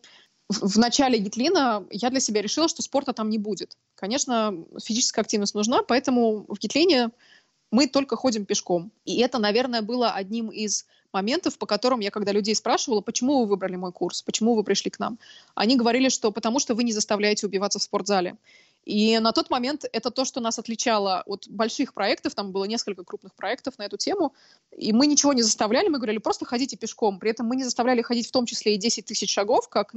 [0.48, 3.78] в начале Гитлина я для себя решила, что спорта там не будет.
[3.94, 7.11] Конечно, физическая активность нужна, поэтому в Гитлине
[7.70, 8.92] мы только ходим пешком.
[9.07, 13.46] И это, наверное, было одним из моментов, по которым я, когда людей спрашивала, почему вы
[13.46, 15.18] выбрали мой курс, почему вы пришли к нам,
[15.55, 18.37] они говорили, что потому что вы не заставляете убиваться в спортзале.
[18.85, 23.05] И на тот момент это то, что нас отличало от больших проектов, там было несколько
[23.05, 24.35] крупных проектов на эту тему,
[24.77, 27.20] и мы ничего не заставляли, мы говорили, просто ходите пешком.
[27.20, 29.94] При этом мы не заставляли ходить в том числе и 10 тысяч шагов, как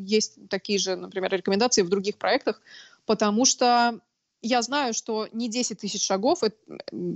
[0.00, 2.60] есть такие же, например, рекомендации в других проектах,
[3.06, 4.00] потому что
[4.46, 6.56] я знаю, что не 10 тысяч шагов– это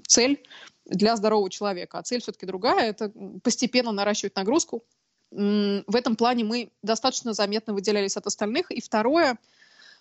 [0.06, 0.42] цель
[0.84, 3.12] для здорового человека, а цель все-таки другая– это
[3.42, 4.82] постепенно наращивать нагрузку.
[5.30, 8.70] В этом плане мы достаточно заметно выделялись от остальных.
[8.70, 9.38] И второе–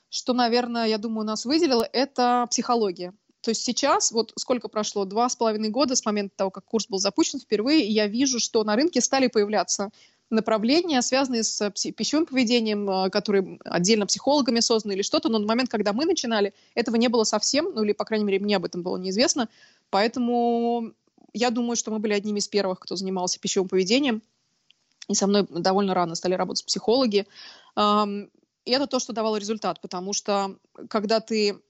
[0.09, 3.13] что, наверное, я думаю, нас выделило, это психология.
[3.41, 6.87] То есть сейчас, вот сколько прошло, два с половиной года с момента того, как курс
[6.87, 9.89] был запущен впервые, я вижу, что на рынке стали появляться
[10.29, 15.69] направления, связанные с пищевым поведением, э, которые отдельно психологами созданы или что-то, но на момент,
[15.69, 18.83] когда мы начинали, этого не было совсем, ну или, по крайней мере, мне об этом
[18.83, 19.49] было неизвестно,
[19.89, 20.93] поэтому
[21.33, 24.21] я думаю, что мы были одними из первых, кто занимался пищевым поведением,
[25.07, 27.25] и со мной довольно рано стали работать психологи.
[27.77, 30.57] И это то, что давало результат, потому что
[30.89, 31.61] когда ты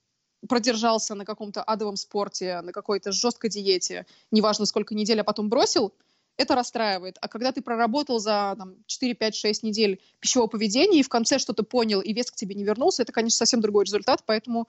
[0.47, 5.93] продержался на каком-то адовом спорте, на какой-то жесткой диете, неважно сколько недель, а потом бросил,
[6.37, 7.17] это расстраивает.
[7.21, 11.39] А когда ты проработал за там, 4, 5, 6 недель пищевого поведения и в конце
[11.39, 14.23] что-то понял, и вес к тебе не вернулся, это, конечно, совсем другой результат.
[14.25, 14.67] Поэтому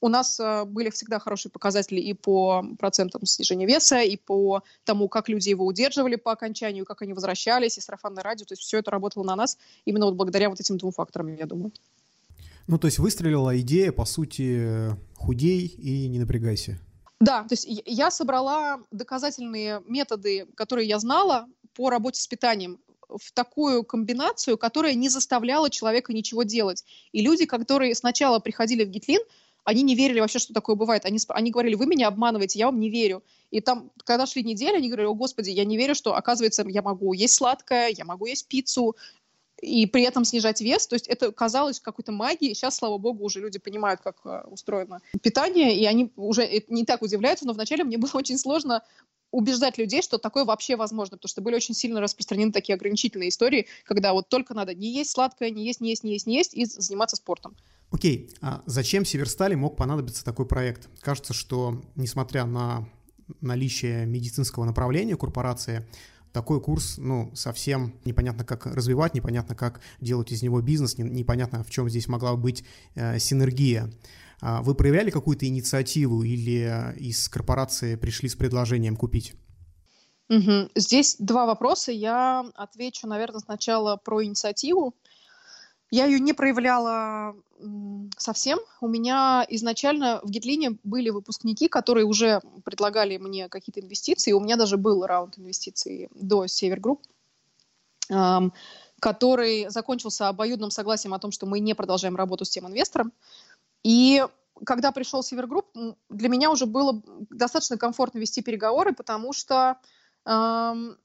[0.00, 5.08] у нас э, были всегда хорошие показатели и по процентам снижения веса, и по тому,
[5.08, 8.44] как люди его удерживали по окончанию, как они возвращались, и сарафанное радио.
[8.44, 11.46] То есть все это работало на нас именно вот благодаря вот этим двум факторам, я
[11.46, 11.72] думаю.
[12.66, 16.78] Ну, то есть выстрелила идея, по сути, худей и не напрягайся.
[17.20, 23.32] Да, то есть я собрала доказательные методы, которые я знала по работе с питанием в
[23.32, 26.84] такую комбинацию, которая не заставляла человека ничего делать.
[27.12, 29.20] И люди, которые сначала приходили в Гитлин,
[29.64, 31.04] они не верили вообще, что такое бывает.
[31.04, 33.24] Они, они говорили, вы меня обманываете, я вам не верю.
[33.50, 36.82] И там, когда шли недели, они говорили, о, господи, я не верю, что, оказывается, я
[36.82, 38.96] могу есть сладкое, я могу есть пиццу,
[39.60, 40.86] и при этом снижать вес.
[40.86, 42.54] То есть это казалось какой-то магией.
[42.54, 47.02] Сейчас, слава богу, уже люди понимают, как э, устроено питание, и они уже не так
[47.02, 48.82] удивляются, но вначале мне было очень сложно
[49.30, 53.66] убеждать людей, что такое вообще возможно, потому что были очень сильно распространены такие ограничительные истории,
[53.84, 56.54] когда вот только надо не есть сладкое, не есть, не есть, не есть, не есть
[56.54, 57.56] и заниматься спортом.
[57.90, 60.88] Окей, а зачем Северстали мог понадобиться такой проект?
[61.00, 62.88] Кажется, что несмотря на
[63.40, 65.86] наличие медицинского направления корпорации,
[66.36, 71.70] такой курс, ну, совсем непонятно, как развивать, непонятно, как делать из него бизнес, непонятно, в
[71.70, 72.62] чем здесь могла быть
[72.94, 73.90] э, синергия.
[74.42, 79.32] А вы проявляли какую-то инициативу или из корпорации пришли с предложением купить?
[80.28, 80.72] Угу.
[80.74, 81.90] Здесь два вопроса.
[81.90, 84.94] Я отвечу, наверное, сначала про инициативу.
[85.96, 87.34] Я ее не проявляла
[88.18, 88.58] совсем.
[88.82, 94.32] У меня изначально в Getlean е были выпускники, которые уже предлагали мне какие-то инвестиции.
[94.32, 97.00] У меня даже был раунд инвестиций до Север Групп,
[99.00, 103.10] который закончился обоюдным согласием о том, что мы не продолжаем работу с тем инвестором.
[103.82, 104.22] И
[104.66, 105.66] когда пришел Север Групп,
[106.10, 109.78] для меня уже было достаточно комфортно вести переговоры, потому что
[110.26, 110.96] я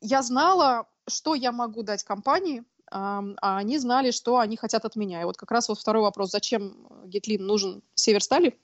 [0.00, 5.22] знала, что я могу дать компании, а они знали, что они хотят от меня.
[5.22, 8.58] И вот как раз вот второй вопрос, зачем Гетлин нужен Северстали?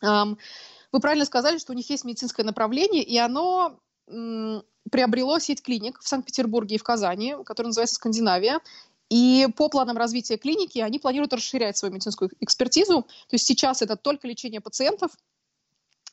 [0.00, 3.78] Вы правильно сказали, что у них есть медицинское направление, и оно
[4.90, 8.60] приобрело сеть клиник в Санкт-Петербурге и в Казани, которая называется «Скандинавия».
[9.10, 13.02] И по планам развития клиники они планируют расширять свою медицинскую экспертизу.
[13.02, 15.12] То есть сейчас это только лечение пациентов,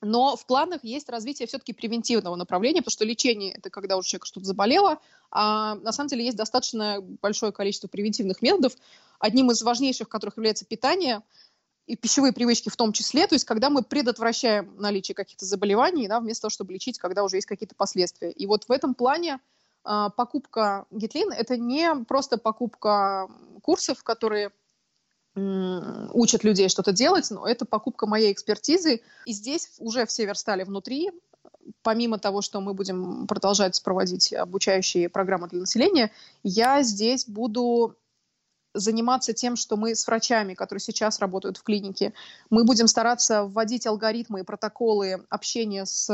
[0.01, 4.25] но в планах есть развитие все-таки превентивного направления, потому что лечение– это когда уже человек
[4.25, 8.73] что-то заболело, а на самом деле есть достаточно большое количество превентивных методов,
[9.19, 11.21] одним из важнейших которых является питание
[11.85, 16.19] и пищевые привычки в том числе, то есть когда мы предотвращаем наличие каких-то заболеваний, да,
[16.19, 18.31] вместо того, чтобы лечить, когда уже есть какие-то последствия.
[18.31, 19.39] И вот в этом плане
[19.85, 23.29] э, покупка Гитлин– это не просто покупка
[23.61, 24.51] курсов, которые
[25.35, 29.01] учат людей что-то делать, но это покупка моей экспертизы.
[29.25, 31.11] И здесь уже все верстали внутри,
[31.83, 36.11] помимо того, что мы будем продолжать проводить обучающие программы для населения,
[36.43, 37.95] я здесь буду
[38.73, 42.13] заниматься тем, что мы с врачами, которые сейчас работают в клинике,
[42.49, 46.09] мы будем стараться вводить алгоритмы и протоколы общения с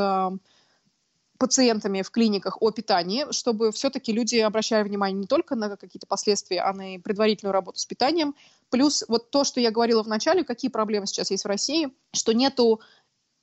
[1.38, 6.62] пациентами в клиниках о питании, чтобы все-таки люди обращали внимание не только на какие-то последствия,
[6.62, 8.36] а на предварительную работу с питанием.
[8.70, 12.34] Плюс вот то, что я говорила в начале, какие проблемы сейчас есть в России, что
[12.34, 12.82] нету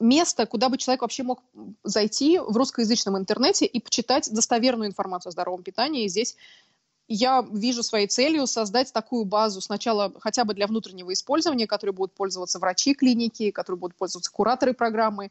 [0.00, 1.42] место, куда бы человек вообще мог
[1.82, 6.04] зайти в русскоязычном интернете и почитать достоверную информацию о здоровом питании.
[6.04, 6.36] И здесь
[7.06, 12.14] я вижу своей целью создать такую базу сначала хотя бы для внутреннего использования, которой будут
[12.14, 15.30] пользоваться врачи клиники, которой будут пользоваться кураторы программы.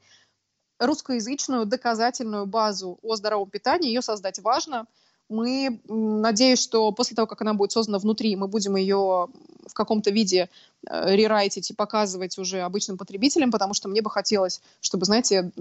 [0.85, 4.85] Русскоязычную доказательную базу о здоровом питании, ее создать важно–
[5.29, 9.29] мы, надеюсь, что после того, как она будет создана внутри, мы будем ее
[9.65, 10.49] в каком-то виде
[10.87, 15.51] э, рерайтить и показывать уже обычным потребителям, потому что мне бы хотелось, чтобы, знаете,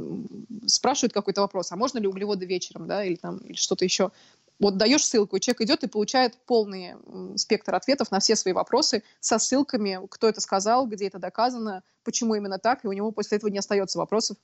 [0.66, 4.10] спрашивают какой-то вопрос, а можно ли углеводы вечером, да, или там, или что-то еще.
[4.58, 6.94] Вот даешь ссылку, и человек идет и получает полный
[7.36, 12.34] спектр ответов на все свои вопросы со ссылками, кто это сказал, где это доказано, почему
[12.34, 14.36] именно так, и у него после этого не остается вопросов.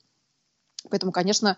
[0.89, 1.57] Поэтому, конечно,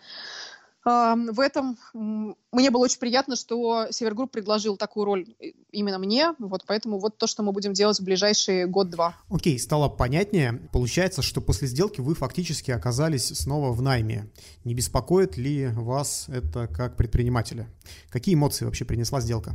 [0.84, 5.28] в этом мне было очень приятно, что Севергрупп предложил такую роль
[5.72, 9.16] именно мне, вот поэтому вот то, что мы будем делать в ближайшие год-два.
[9.30, 10.54] Окей, okay, стало понятнее.
[10.74, 14.32] Получается, что после сделки вы фактически оказались снова в найме.
[14.64, 17.68] Не беспокоит ли вас это как предпринимателя?
[18.10, 19.54] Какие эмоции вообще принесла сделка?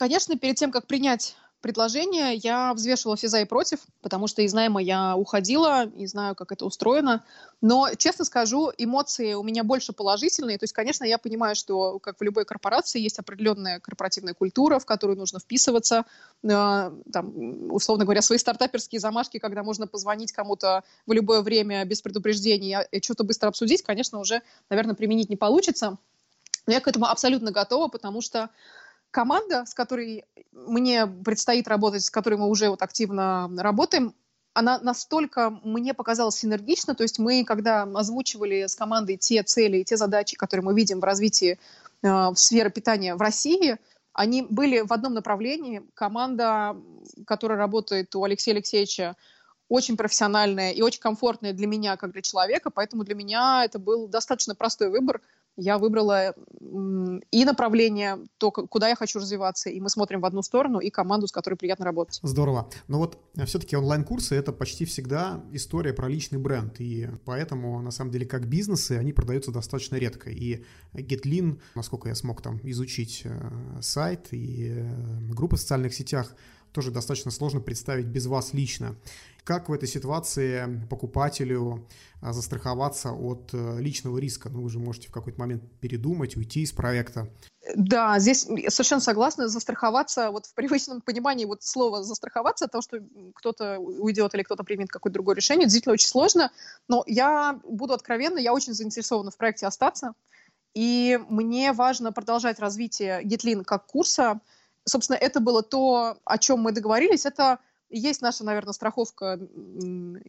[0.00, 4.52] Конечно, перед тем, как принять предложение, я взвешивала все за и против, потому что из
[4.52, 7.24] найма я уходила и знаю, как это устроено.
[7.60, 10.58] Но, честно скажу, эмоции у меня больше положительные.
[10.58, 14.86] То есть, конечно, я понимаю, что, как в любой корпорации, есть определенная корпоративная культура, в
[14.86, 16.04] которую нужно вписываться.
[16.44, 22.02] Э, там, условно говоря, свои стартаперские замашки, когда можно позвонить кому-то в любое время без
[22.02, 25.98] предупреждения и что-то быстро обсудить, конечно, уже, наверное, применить не получится.
[26.66, 28.50] Но я к этому абсолютно готова, потому что
[29.16, 34.14] команда, с которой мне предстоит работать, с которой мы уже вот активно работаем,
[34.52, 39.84] она настолько мне показалась синергична, то есть мы, когда озвучивали с командой те цели и
[39.84, 41.58] те задачи, которые мы видим в развитии
[42.02, 43.78] э, в сфере питания в России,
[44.12, 45.80] они были в одном направлении.
[45.94, 46.76] Команда,
[47.26, 49.16] которая работает у Алексея Алексеевича,
[49.70, 54.08] очень профессиональная и очень комфортная для меня, как для человека, поэтому для меня это был
[54.08, 55.22] достаточно простой выбор–
[55.56, 56.34] я выбрала
[57.30, 61.26] и направление, то, куда я хочу развиваться, и мы смотрим в одну сторону, и команду,
[61.26, 62.20] с которой приятно работать.
[62.22, 62.68] Здорово.
[62.88, 67.90] Но вот э, все-таки онлайн-курсы— это почти всегда история про личный бренд, и поэтому, на
[67.90, 70.30] самом деле, как бизнесы, они продаются достаточно редко.
[70.30, 76.34] И GetLean, насколько я смог там изучить э, сайт и э, группы в социальных сетях,
[76.72, 78.96] тоже достаточно сложно представить без вас лично.
[79.44, 81.86] Как в этой ситуации покупателю
[82.20, 84.48] а, застраховаться от э, личного риска?
[84.48, 87.28] Ну, вы же можете в какой-то момент передумать, уйти из проекта.
[87.76, 89.48] Да, здесь совершенно согласна.
[89.48, 92.98] Застраховаться, вот в привычном понимании вот слово застраховаться от того, что
[93.34, 96.50] кто-то уйдет или кто-то примет какое-то другое решение, действительно очень сложно.
[96.88, 100.14] Но я буду откровенна, я очень заинтересована в проекте остаться.
[100.74, 104.40] И мне важно продолжать развитие GitLin как курса.
[104.88, 107.26] Собственно, это было то, о чем мы договорились.
[107.26, 107.58] Это
[107.90, 109.38] есть наша, наверное, страховка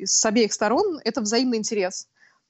[0.04, 1.00] с обеих сторон.
[1.04, 2.08] Это взаимный интерес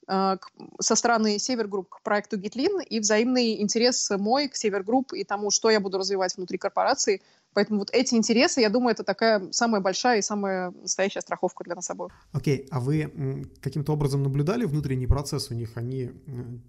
[0.07, 0.37] э,
[0.79, 5.69] со стороны Севергрупп к проекту GitLin и взаимный интерес мой к Севергрупп и тому, что
[5.69, 7.21] я буду развивать внутри корпорации.
[7.53, 11.75] Поэтому вот эти интересы, я думаю, это такая самая большая и самая настоящая страховка для
[11.75, 12.13] нас обоих.
[12.31, 12.67] Окей, okay.
[12.69, 15.71] а вы каким-то образом наблюдали внутренний процесс у них?
[15.75, 16.11] Они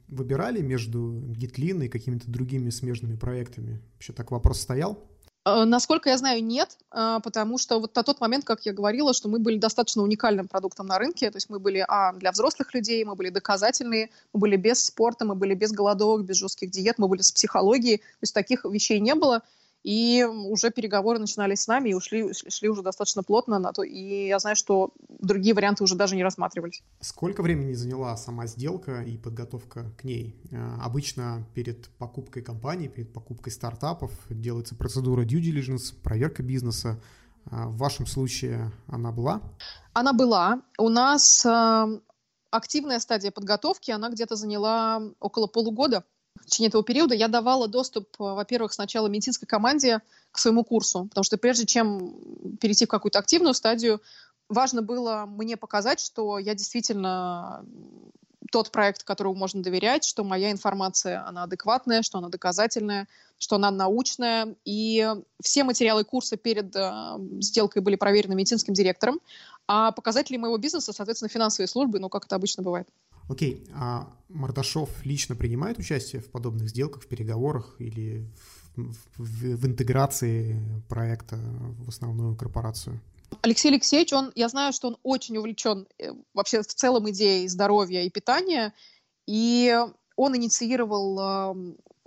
[0.09, 3.83] выбирали между GitLin и какими-то другими смежными проектами?
[3.95, 4.99] Вообще так вопрос стоял?
[5.49, 9.15] Э, насколько я знаю, нет, э, потому что вот на тот момент, как я говорила,
[9.15, 12.75] что мы были достаточно уникальным продуктом на рынке, то есть мы были а, для взрослых
[12.75, 16.99] людей, мы были доказательные, мы были без спорта, мы были без голодовок, без жестких диет,
[16.99, 19.43] мы были с психологией, то есть таких вещей не было,
[19.89, 23.83] и уже переговоры начинались с нами и ушли, шли уже достаточно плотно на то.
[23.83, 26.83] И я знаю, что другие варианты уже даже не рассматривались.
[27.01, 30.37] Сколько времени заняла сама сделка и подготовка к ней?
[30.51, 37.01] Э, обычно перед покупкой компании, перед покупкой стартапов делается процедура due diligence, проверка бизнеса.
[37.51, 39.41] Э, в вашем случае она была?
[39.95, 40.61] Она была.
[40.77, 42.01] У нас э,
[42.51, 46.05] активная стадия подготовки, она где-то заняла около полугода
[46.41, 51.07] в течение этого периода я давала доступ, э, во-первых, сначала медицинской команде к своему курсу,
[51.07, 52.15] потому что прежде чем
[52.61, 54.01] перейти в какую-то активную стадию,
[54.49, 57.65] важно было мне показать, что я действительно
[58.51, 63.07] тот проект, которому можно доверять, что моя информация, она адекватная, что она доказательная,
[63.39, 64.55] что она научная.
[64.65, 65.07] И
[65.43, 69.21] все материалы курса перед э, сделкой были проверены медицинским директором,
[69.67, 72.89] а показатели моего бизнеса, соответственно, финансовые службы, ну, как это обычно бывает.
[73.29, 78.27] Окей, а Мардашов лично принимает участие в подобных сделках, в переговорах или
[78.77, 78.83] в,
[79.19, 83.01] в, в интеграции проекта в основную корпорацию?
[83.43, 88.03] Алексей Алексеевич, он, я знаю, что он очень увлечен э, вообще в целом идеей здоровья
[88.03, 88.73] и питания,
[89.27, 89.77] и
[90.17, 91.55] он инициировал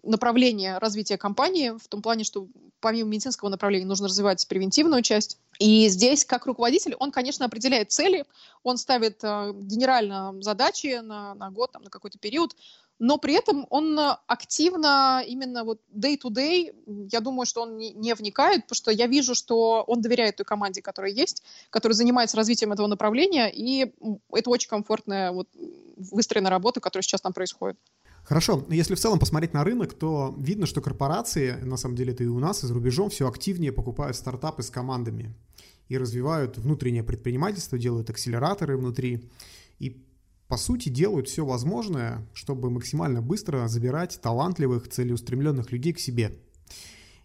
[0.03, 2.47] направление развития компании в том плане, что
[2.79, 5.37] помимо медицинского направления нужно развивать превентивную часть.
[5.59, 8.26] И здесь, как руководитель, он, конечно, определяет цели,
[8.63, 12.55] он ставит э, генерально задачи на, на год, там, на какой-то период,
[13.03, 18.61] но при этом он активно именно вот day-to-day, я думаю, что он не, не вникает,
[18.67, 22.86] потому что я вижу, что он доверяет той команде, которая есть, которая занимается развитием этого
[22.86, 23.91] направления, и
[24.32, 25.47] это очень комфортная вот
[25.97, 27.80] выстроенная работа, которая сейчас там происходит.
[28.32, 32.23] Хорошо, если в целом посмотреть на рынок, то видно, что корпорации, на самом деле это
[32.23, 35.36] и у нас, и за рубежом, все активнее покупают стартапы с командами
[35.89, 39.29] и развивают внутреннее предпринимательство, делают акселераторы внутри
[39.79, 40.01] и,
[40.47, 46.39] по сути, делают все возможное, чтобы максимально быстро забирать талантливых, целеустремленных людей к себе.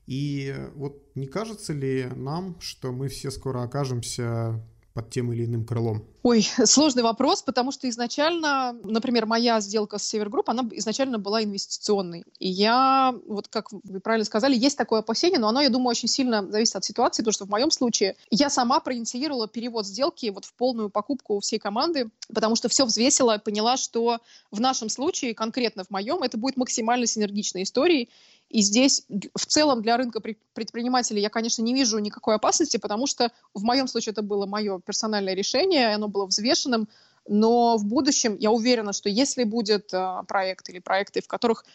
[0.08, 4.60] И вот не кажется ли нам, что мы все скоро окажемся
[4.96, 6.06] под тем или иным крылом?
[6.22, 12.24] Ой, сложный вопрос, потому что изначально, например, моя сделка с Севергрупп, она изначально была инвестиционной.
[12.38, 16.08] И я, вот как вы правильно сказали, есть такое опасение, но оно, я думаю, очень
[16.08, 20.46] сильно зависит от ситуации, потому что в моем случае я сама проинициировала перевод сделки вот
[20.46, 24.20] в полную покупку всей команды, потому что все взвесила, поняла, что
[24.50, 28.08] в нашем случае, конкретно в моем, это будет максимально синергичной историей,
[28.56, 29.04] и здесь
[29.34, 30.18] в целом для рынка
[30.54, 34.80] предпринимателей я, конечно, не вижу никакой опасности, потому что в моем случае это было мое
[34.80, 36.88] персональное решение, оно было взвешенным,
[37.28, 41.66] но в будущем я уверена, что если будет а, проект или проекты, в которых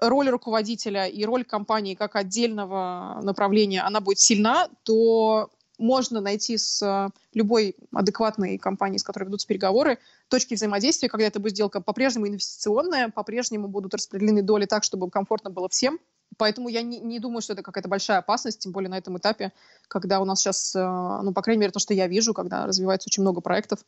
[0.00, 5.48] роль руководителя и роль компании как отдельного направления, она будет сильна, то
[5.78, 9.98] можно найти с а, любой адекватной компанией, с которой ведутся переговоры,
[10.28, 15.48] точки взаимодействия, когда это будет сделка по-прежнему инвестиционная, по-прежнему будут распределены доли так, чтобы комфортно
[15.48, 15.98] было всем.
[16.38, 19.52] Поэтому я не, не думаю, что это какая-то большая опасность, тем более на этом этапе,
[19.88, 23.08] когда у нас сейчас, а, ну, по крайней мере, то, что я вижу, когда развивается
[23.08, 23.80] очень много проектов,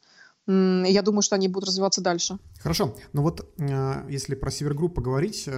[0.46, 2.38] я думаю, что они будут развиваться дальше.
[2.59, 2.96] Хорошо.
[3.12, 5.48] Но вот а, если про Севергрупп поговорить,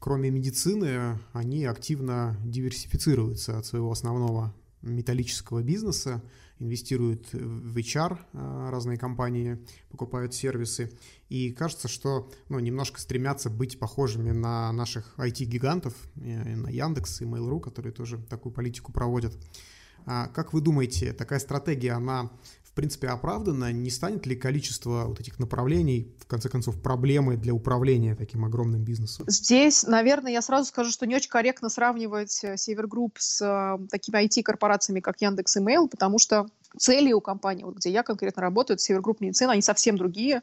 [0.00, 6.20] кроме медицины, они активно диверсифицируются от своего основного металлического бизнеса,
[6.64, 9.58] инвестируют в HR, э, разные компании
[9.90, 10.90] покупают сервисы,
[11.28, 17.24] и кажется, что ну, немножко стремятся быть похожими на наших IT-гигантов, э, на Яндекс и
[17.24, 19.36] Mail.ru, которые тоже такую политику проводят.
[20.06, 22.30] А как вы думаете, такая стратегия, она
[22.74, 28.14] принципе оправдано, не станет ли количество вот этих направлений, в конце концов, проблемой для управления
[28.14, 29.26] таким огромным бизнесом?
[29.28, 34.24] Здесь, наверное, я сразу скажу, что не очень корректно сравнивать э, Севергрупп с э, такими
[34.24, 36.46] IT-корпорациями, как Яндекс и Mail, потому что
[36.76, 40.42] цели у компании, вот где я конкретно работаю, Севергрупп медицина, они совсем другие.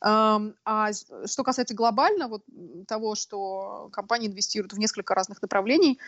[0.00, 0.90] А
[1.24, 2.42] что касается глобально вот
[2.86, 5.98] того, что компании инвестируют в несколько разных направлений,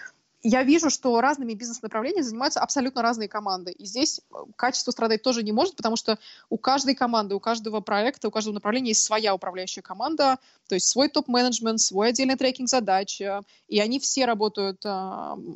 [0.43, 3.73] я вижу, что разными бизнес-направлениями занимаются абсолютно разные команды.
[3.73, 6.19] И здесь э, качество страдать тоже не может, потому что
[6.49, 10.87] у каждой команды, у каждого проекта, у каждого направления есть своя управляющая команда, то есть
[10.87, 13.21] свой топ-менеджмент, свой отдельный трекинг задач.
[13.69, 14.89] И они все работают э,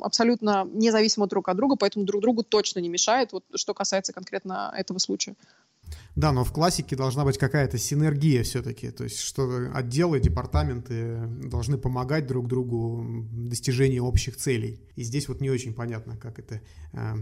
[0.01, 4.73] абсолютно независимо друг от друга, поэтому друг другу точно не мешает, вот, что касается конкретно
[4.77, 5.35] этого случая.
[6.15, 11.77] Да, но в классике должна быть какая-то синергия все-таки, то есть что отделы, департаменты должны
[11.77, 14.79] помогать друг другу в достижении общих целей.
[14.95, 17.15] И здесь вот не очень понятно, как это э,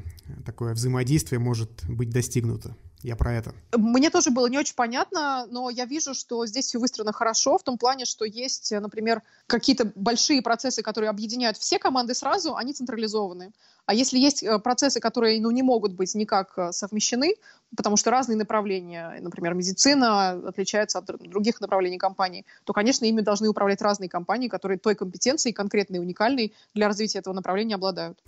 [0.46, 2.76] такое взаимодействие может быть достигнуто.
[3.04, 3.54] Я про это.
[3.76, 7.64] Мне тоже было не очень понятно, но я вижу, что здесь все выстроено хорошо, в
[7.64, 13.54] том плане, что есть, например, какие-то большие процессы, которые объединяют все команды сразу, они централизованы.
[13.86, 17.34] А если есть э, процессы, которые ну, не могут быть никак э, совмещены,
[17.76, 23.50] потому что разные направления, например, медицина отличается от других направлений компании, то, конечно, ими должны
[23.50, 28.20] управлять разные компании, которые той компетенцией конкретной, уникальной для развития этого направления обладают.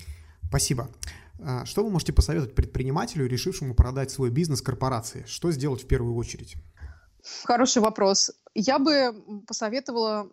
[0.50, 0.88] Спасибо.
[1.46, 5.26] А, что вы можете посоветовать предпринимателю, решившему продать свой бизнес корпорации?
[5.28, 6.56] Что сделать в первую очередь?
[7.44, 8.32] Хороший вопрос.
[8.54, 10.30] Я бы посоветовала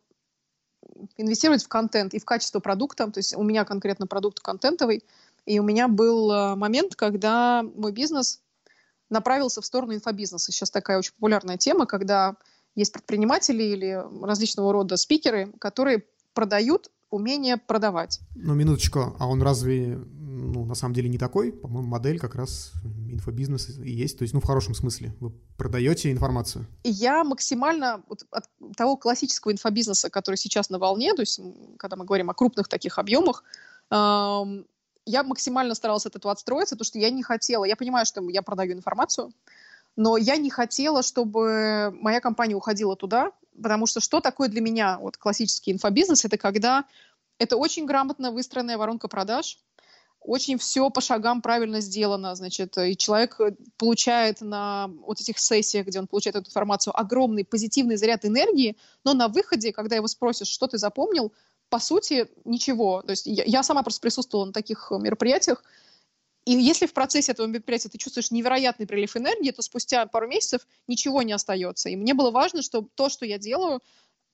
[1.17, 3.11] инвестировать в контент и в качество продукта.
[3.11, 5.05] То есть у меня конкретно продукт контентовый,
[5.47, 8.41] и у меня был э, момент, когда мой бизнес
[9.09, 10.53] направился в сторону инфобизнеса.
[10.53, 12.37] Сейчас такая очень популярная тема, когда
[12.75, 16.05] есть предприниматели или различного рода спикеры, которые
[16.35, 18.21] продают умение продавать.
[18.35, 19.99] Ну, минуточку, а он разве
[20.41, 21.53] ну, на самом деле не такой.
[21.53, 22.73] По-моему, модель как раз
[23.09, 24.19] инфобизнес и есть.
[24.19, 25.15] То есть, ну, в хорошем смысле.
[25.21, 26.67] Вы продаете информацию.
[26.85, 31.41] Я максимально вот от того классического инфобизнеса, который сейчас на волне, то есть,
[31.79, 33.45] когда мы говорим о крупных таких объемах,
[33.91, 34.67] эм,
[35.07, 38.43] я максимально старалась от этого отстроиться, потому что я не хотела, я понимаю, что я
[38.43, 39.33] продаю информацию,
[39.97, 44.99] но я не хотела, чтобы моя компания уходила туда, потому что что такое для меня
[44.99, 46.25] вот классический инфобизнес?
[46.25, 46.85] Это когда
[47.39, 49.59] это очень грамотно выстроенная воронка продаж,
[50.21, 55.87] очень все по шагам правильно сделано, значит, и человек э, получает на вот этих сессиях,
[55.87, 60.49] где он получает эту информацию, огромный позитивный заряд энергии, но на выходе, когда его спросишь,
[60.49, 61.33] что ты запомнил,
[61.71, 63.01] по сути, ничего.
[63.03, 65.65] То есть я, я сама просто присутствовала на таких мероприятиях,
[66.51, 70.67] и если в процессе этого мероприятия ты чувствуешь невероятный прилив энергии, то спустя пару месяцев
[70.89, 71.91] ничего не остается.
[71.91, 73.81] И мне было важно, что то, что я делаю,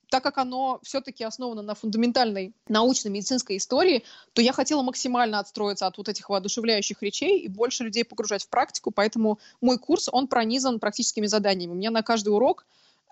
[0.09, 4.03] так как оно все-таки основано на фундаментальной научной медицинской истории,
[4.33, 8.49] то я хотела максимально отстроиться от вот этих воодушевляющих речей и больше людей погружать в
[8.49, 11.73] практику, поэтому мой курс, он пронизан практическими заданиями.
[11.73, 12.65] У меня на каждый урок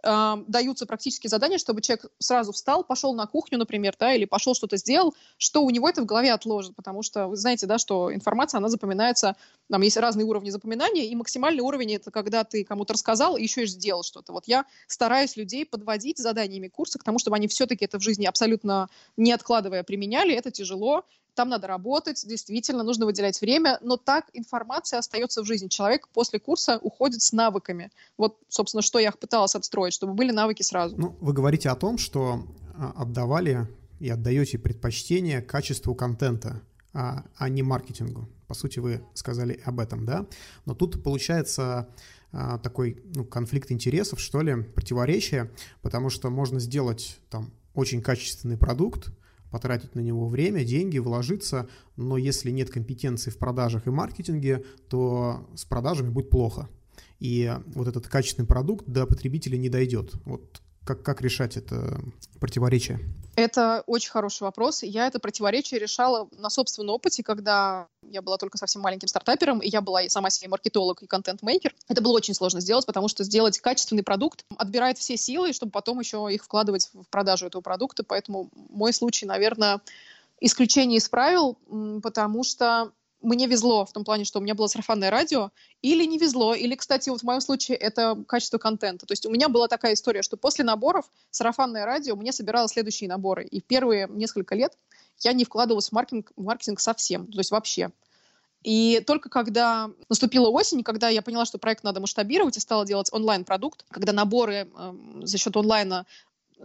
[0.03, 4.55] э, даются практические задания, чтобы человек сразу встал, пошел на кухню, например, да, или пошел
[4.55, 8.13] что-то сделал, что у него это в голове отложит, потому что вы знаете, да, что
[8.13, 9.35] информация, она запоминается,
[9.69, 13.63] там есть разные уровни запоминания, и максимальный уровень это когда ты кому-то рассказал и еще
[13.63, 14.33] и сделал что-то.
[14.33, 18.25] Вот я стараюсь людей подводить заданиями курса к тому, чтобы они все-таки это в жизни
[18.25, 21.05] абсолютно не откладывая применяли, это тяжело,
[21.36, 25.67] там надо работать, действительно, нужно выделять время, но так информация остается в жизни.
[25.67, 27.91] Человек после курса уходит с навыками.
[28.17, 30.95] Вот, собственно, что я пыталась отстроить, чтобы были навыки сразу.
[30.97, 33.67] Ну, вы говорите о том, что а, отдавали
[33.99, 36.61] и отдаете предпочтение качеству контента,
[36.93, 38.29] а, а не маркетингу.
[38.47, 40.25] По сути, вы сказали об этом, да?
[40.65, 41.89] Но тут получается
[42.31, 48.57] а, такой ну, конфликт интересов, что ли, противоречие, потому что можно сделать там очень качественный
[48.57, 49.09] продукт,
[49.56, 55.47] потратить на него время, деньги, вложиться, но если нет компетенции в продажах и маркетинге, то
[55.56, 56.68] с продажами будет плохо.
[57.22, 60.12] И вот этот качественный продукт до потребителя не дойдет.
[60.26, 61.99] Вот как, как решать это
[62.39, 62.99] противоречие?
[63.36, 64.83] Это очень хороший вопрос.
[64.83, 69.67] Я это противоречие решала на собственном опыте, когда я была только совсем маленьким стартапером, и
[69.67, 71.75] я была и сама себе маркетолог и контент-мейкер.
[71.89, 75.99] Это было очень сложно сделать, потому что сделать качественный продукт отбирает все силы, чтобы потом
[75.99, 78.03] еще их вкладывать в продажу этого продукта.
[78.03, 79.81] Поэтому мой случай, наверное,
[80.39, 81.57] исключение из правил,
[82.01, 82.91] потому что
[83.22, 85.51] мне везло в том плане, что у меня было сарафанное радио,
[85.82, 89.05] или не везло, или, кстати, вот в моем случае это качество контента.
[89.05, 93.09] То есть у меня была такая история, что после наборов сарафанное радио мне собирало следующие
[93.09, 93.45] наборы.
[93.45, 94.78] И первые несколько лет
[95.20, 97.91] я не вкладывалась в маркетинг, в маркетинг совсем, то есть вообще.
[98.63, 103.13] И только когда наступила осень, когда я поняла, что проект надо масштабировать и стала делать
[103.13, 106.07] онлайн-продукт, когда наборы э, за счет онлайна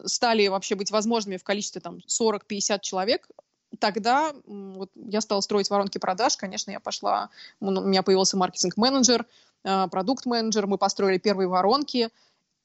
[0.07, 3.29] стали вообще быть возможными в количестве там 40-50 человек,
[3.81, 6.37] тогда вот, я стала строить воронки продаж.
[6.37, 9.27] Конечно, я пошла, у меня появился маркетинг-менеджер,
[9.65, 12.11] а, продукт-менеджер, мы построили первые воронки.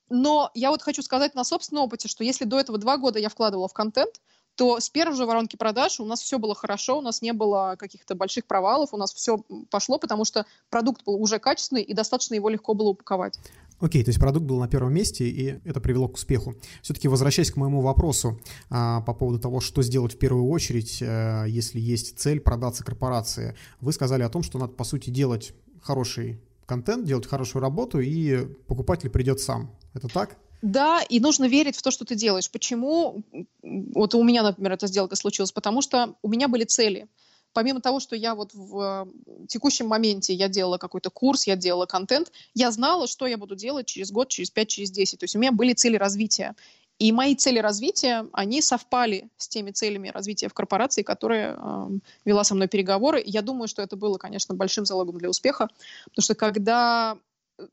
[0.10, 3.30] Но я вот хочу сказать на собственном опыте, что если до этого два года я
[3.30, 4.22] вкладывала в контент,
[4.56, 7.76] то с первой же воронки продаж у нас все было хорошо, у нас не было
[7.78, 9.40] каких-то больших провалов, у нас все
[9.70, 13.38] пошло, потому что продукт был уже качественный и достаточно его легко было упаковать.
[13.80, 16.56] Окей, то есть продукт был на первом месте, и это привело к успеху.
[16.82, 21.46] Все-таки возвращаясь к моему вопросу а, по поводу того, что сделать в первую очередь, а,
[21.46, 23.56] если есть цель продаться корпорации.
[23.82, 28.46] Вы сказали о том, что надо, по сути, делать хороший контент, делать хорошую работу, и
[28.68, 29.72] покупатель придет сам.
[29.94, 30.38] Это так?
[30.62, 32.50] Да, и нужно верить в то, что ты делаешь.
[32.50, 33.24] Почему?
[33.62, 37.08] Вот у меня, например, эта сделка случилась, потому что у меня были цели.
[37.56, 39.08] Помимо того, что я вот в
[39.48, 43.86] текущем моменте я делала какой-то курс, я делала контент, я знала, что я буду делать
[43.86, 45.20] через год, через пять, через десять.
[45.20, 46.54] То есть у меня были цели развития.
[47.00, 51.88] И мои цели развития, они совпали с теми целями развития в корпорации, которые э,
[52.26, 53.24] вела со мной переговоры.
[53.26, 55.70] я думаю, что это было, конечно, большим залогом для успеха,
[56.04, 57.18] потому что когда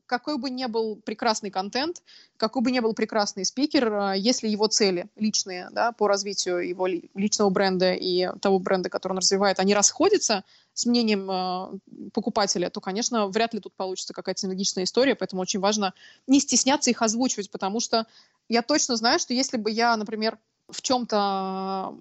[0.05, 2.01] какой бы ни был прекрасный контент,
[2.37, 6.87] какой бы ни был прекрасный спикер, а, если его цели личные да, по развитию его
[6.87, 12.81] личного бренда и того бренда, который он развивает, они расходятся с мнением э, покупателя, то,
[12.81, 15.93] конечно, вряд ли тут получится какая-то синергичная история, поэтому очень важно
[16.25, 18.07] не стесняться их озвучивать, потому что
[18.49, 20.39] я точно знаю, что если бы я, например,
[20.69, 21.95] в чем-то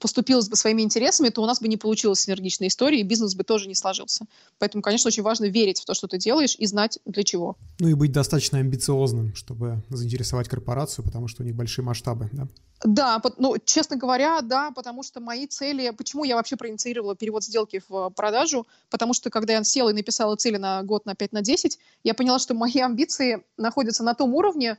[0.00, 3.44] поступилась бы своими интересами, то у нас бы не получилась синергичная история, и бизнес бы
[3.44, 4.26] тоже не сложился.
[4.58, 7.56] Поэтому, конечно, очень важно верить в то, что ты делаешь, и знать для чего.
[7.78, 12.48] Ну и быть достаточно амбициозным, чтобы заинтересовать корпорацию, потому что у них большие масштабы, да?
[12.84, 15.90] Да, ну, честно говоря, да, потому что мои цели...
[15.96, 18.66] Почему я вообще проинициировала перевод сделки в продажу?
[18.90, 22.14] Потому что, когда я села и написала цели на год, на 5, на 10, я
[22.14, 24.76] поняла, что мои амбиции находятся на том уровне,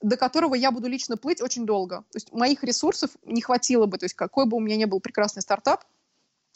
[0.00, 1.98] до которого я буду лично плыть очень долго.
[2.10, 5.00] То есть моих ресурсов не хватило бы, то есть какой бы у меня ни был
[5.00, 5.84] прекрасный стартап,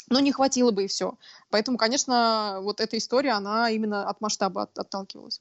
[0.08, 1.18] но не хватило бы и все.
[1.50, 5.40] Поэтому, конечно, вот эта история, она именно от масштаба от, отталкивалась.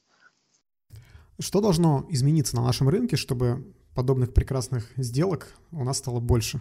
[1.39, 6.59] Что должно измениться на нашем рынке, чтобы подобных прекрасных сделок у нас стало больше?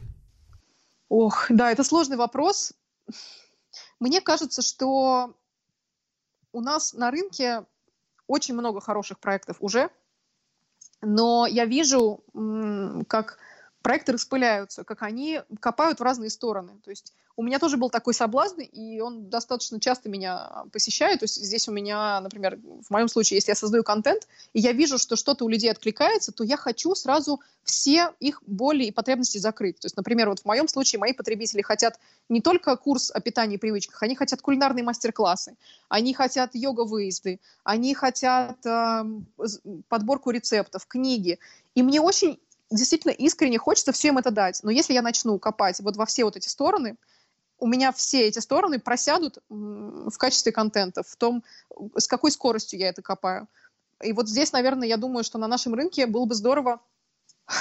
[1.09, 2.73] Ох, да, это сложный вопрос.
[3.99, 5.35] Мне кажется, что
[6.53, 7.67] у нас на рынке
[8.27, 9.91] очень много хороших проектов уже,
[11.03, 12.21] но я вижу,
[13.09, 13.39] как
[13.83, 16.73] проекты распыляются, как они копают в разные стороны.
[16.85, 21.21] То есть у меня тоже был такой соблазн, и он достаточно часто меня посещает.
[21.21, 24.73] То есть здесь у меня, например, в моем случае, если я создаю контент, и я
[24.73, 29.39] вижу, что что-то у людей откликается, то я хочу сразу все их боли и потребности
[29.39, 29.79] закрыть.
[29.81, 33.55] То есть, например, вот в моем случае мои потребители хотят не только курс о питании
[33.55, 35.57] и привычках, они хотят кулинарные мастер-классы,
[35.89, 39.05] они хотят йога-выезды, они хотят э,
[39.89, 41.39] подборку рецептов, книги.
[41.75, 42.39] И мне очень
[42.71, 44.61] действительно искренне хочется всем это дать.
[44.63, 46.97] Но если я начну копать вот во все вот эти стороны,
[47.59, 51.45] у меня все эти стороны просядут в качестве контента, в том,
[51.97, 53.49] с какой скоростью я это копаю.
[54.03, 56.81] И вот здесь, наверное, я думаю, что на нашем рынке было бы здорово,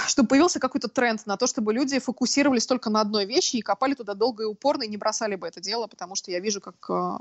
[0.07, 3.93] чтобы появился какой-то тренд на то, чтобы люди фокусировались только на одной вещи и копали
[3.93, 6.75] туда долго и упорно, и не бросали бы это дело, потому что я вижу, как
[6.89, 7.17] э,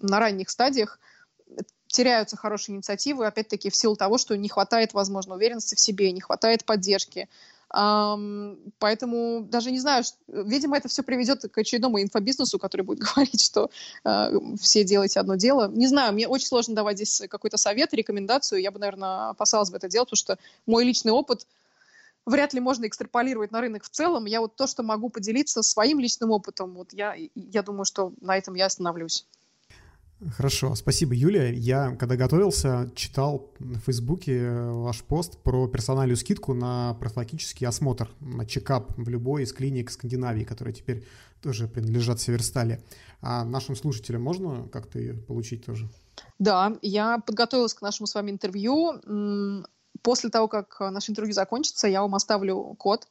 [0.00, 0.98] на ранних стадиях
[1.90, 6.20] теряются хорошие инициативы, опять-таки, в силу того, что не хватает, возможно, уверенности в себе, не
[6.20, 7.28] хватает поддержки.
[7.72, 12.98] Um, поэтому даже не знаю, что, видимо, это все приведет к очередному инфобизнесу, который будет
[13.14, 13.70] говорить, что
[14.04, 15.68] uh, все делайте одно дело.
[15.68, 18.60] Не знаю, мне очень сложно давать здесь какой-то совет, рекомендацию.
[18.60, 21.46] Я бы, наверное, опасалась бы это делать, потому что мой личный опыт
[22.26, 24.24] вряд ли можно экстраполировать на рынок в целом.
[24.24, 28.36] Я вот то, что могу поделиться своим личным опытом, вот я, я думаю, что на
[28.36, 29.26] этом я остановлюсь.
[30.36, 31.50] Хорошо, спасибо, Юлия.
[31.54, 38.44] Я, когда готовился, читал на Фейсбуке ваш пост про персональную скидку на профилактический осмотр, на
[38.44, 41.06] чекап в любой из клиник Скандинавии, которые теперь
[41.40, 42.84] тоже принадлежат Северстале.
[43.22, 45.88] А нашим слушателям можно как-то ее получить тоже?
[46.38, 49.00] Да, я подготовилась к нашему с вами интервью.
[50.02, 53.08] После того, как наше интервью закончится, я вам оставлю код,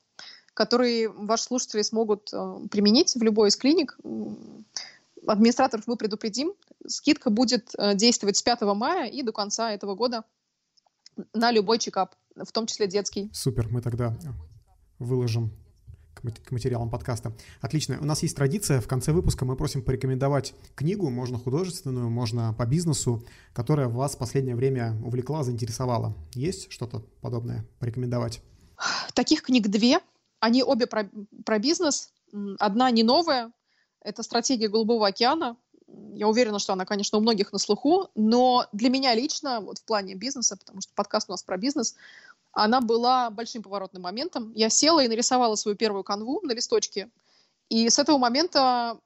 [0.53, 3.97] который ваши слушатели смогут э, применить в любой из клиник
[5.25, 6.53] администраторов мы предупредим.
[6.87, 10.23] Скидка будет э, действовать с 5 мая и до конца этого года
[11.33, 13.29] на любой чекап, в том числе детский.
[13.33, 14.17] Супер, мы тогда
[14.99, 15.51] выложим
[16.21, 17.33] к материалам подкаста.
[17.61, 17.97] Отлично.
[18.01, 22.65] У нас есть традиция, в конце выпуска мы просим порекомендовать книгу, можно художественную, можно по
[22.65, 26.15] бизнесу, которая вас в последнее время увлекла, заинтересовала.
[26.33, 28.41] Есть что-то подобное порекомендовать?
[29.13, 29.99] Таких книг две.
[30.41, 31.09] Они обе про,
[31.45, 32.11] про бизнес.
[32.59, 33.51] Одна не новая,
[34.01, 35.57] это стратегия Голубого океана.
[36.13, 39.83] Я уверена, что она, конечно, у многих на слуху, но для меня лично, вот в
[39.83, 41.95] плане бизнеса, потому что подкаст у нас про бизнес,
[42.51, 44.51] она была большим поворотным моментом.
[44.53, 47.09] Я села и нарисовала свою первую канву на листочке,
[47.69, 48.99] и с этого момента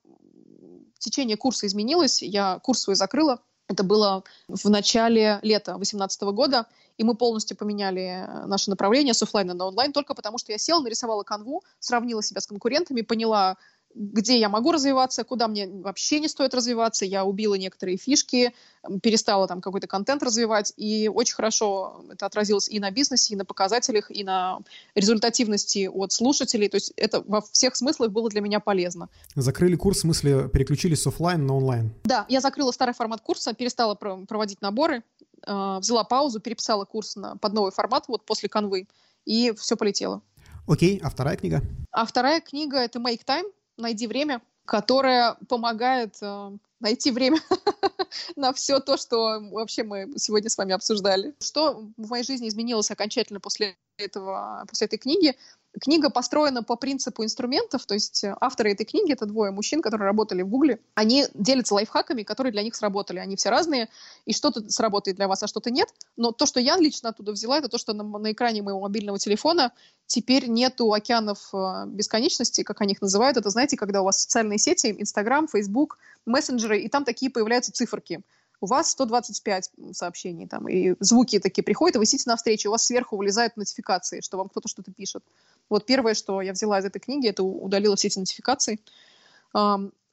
[1.04, 3.40] течение курса изменилось, я курс свой закрыла.
[3.68, 6.68] Это было в начале лета 2018 года,
[6.98, 10.82] и мы полностью поменяли наше направление с офлайна на онлайн только потому, что я села,
[10.82, 13.58] нарисовала канву, сравнила себя с конкурентами, поняла,
[13.96, 17.06] где я могу развиваться, куда мне вообще не стоит развиваться.
[17.06, 18.54] Я убила некоторые фишки,
[19.02, 23.46] перестала там какой-то контент развивать, и очень хорошо это отразилось и на бизнесе, и на
[23.46, 24.60] показателях, и на
[24.96, 26.70] результативности от слушателей.
[26.70, 29.10] То есть это во всех смыслах было для меня полезно.
[29.36, 31.94] Закрыли курс, в смысле переключились с офлайн на онлайн?
[32.04, 35.04] Да, я закрыла старый формат курса, перестала проводить наборы,
[35.46, 38.88] э, взяла паузу, переписала курс на, под новый формат вот после конвы,
[39.26, 40.22] и все полетело.
[40.68, 41.62] Окей, а вторая книга?
[41.92, 47.40] А вторая книга— это «Make Time», найди время, которое помогает э, найти время
[48.36, 51.34] на все то, что вообще мы сегодня с вами обсуждали.
[51.42, 55.36] Что в моей жизни изменилось окончательно после этого, после этой книги?
[55.82, 60.06] Книга построена по принципу инструментов, то есть э, авторы этой книги— это двое мужчин, которые
[60.06, 60.80] работали в Гугле.
[60.94, 63.18] Они делятся лайфхаками, которые для них сработали.
[63.18, 63.90] Они все разные,
[64.26, 65.90] и что-то сработает для вас, а что-то нет.
[66.16, 69.18] Но то, что я лично оттуда взяла, это то, что на, на экране моего мобильного
[69.18, 69.72] телефона
[70.06, 73.38] теперь нету океанов э, бесконечности, как они их называют.
[73.38, 75.98] Это, знаете, когда у вас социальные сети, Инстаграм, Фейсбук,
[76.28, 78.22] мессенджеры, и там такие появляются циферки
[78.64, 82.72] у вас 125 сообщений, там, и звуки такие приходят, и вы сидите на встрече, у
[82.72, 85.22] вас сверху вылезают нотификации, что вам кто-то что-то пишет.
[85.70, 88.80] Вот первое, что я взяла из этой книги, это удалила все эти нотификации.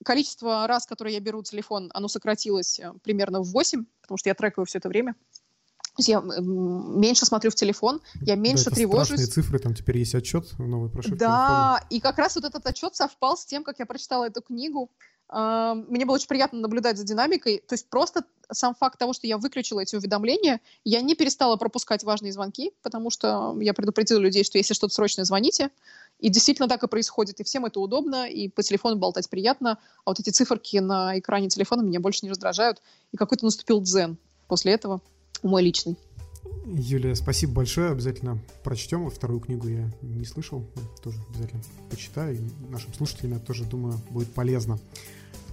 [0.05, 4.35] Количество раз, которые я беру телефон, оно сократилось э, примерно в 8, потому что я
[4.35, 5.15] трекаю все это время.
[5.99, 9.07] Я меньше смотрю в телефон, я меньше да, это тревожусь.
[9.09, 11.19] Страшные цифры, там теперь есть отчет в новой прошивке.
[11.19, 11.87] Да, телефона.
[11.91, 14.91] и как раз вот этот отчет совпал с тем, как я прочитала эту книгу.
[15.33, 17.63] Мне было очень приятно наблюдать за динамикой.
[17.67, 22.03] То есть просто сам факт того, что я выключила эти уведомления, я не перестала пропускать
[22.03, 25.71] важные звонки, потому что я предупредила людей, что если что-то срочное, звоните.
[26.19, 27.39] И действительно так и происходит.
[27.39, 29.79] И всем это удобно, и по телефону болтать приятно.
[30.05, 32.83] А вот эти циферки на экране телефона меня больше не раздражают.
[33.13, 34.19] И какой-то наступил дзен
[34.49, 35.01] после этого,
[35.45, 35.97] мой личный.
[36.67, 37.93] Юлия, спасибо большое.
[37.93, 39.09] Обязательно прочтем.
[39.11, 40.67] Вторую книгу я не слышал.
[41.03, 42.37] Тоже обязательно почитаю.
[42.37, 44.79] И нашим слушателям, я тоже думаю, будет полезно.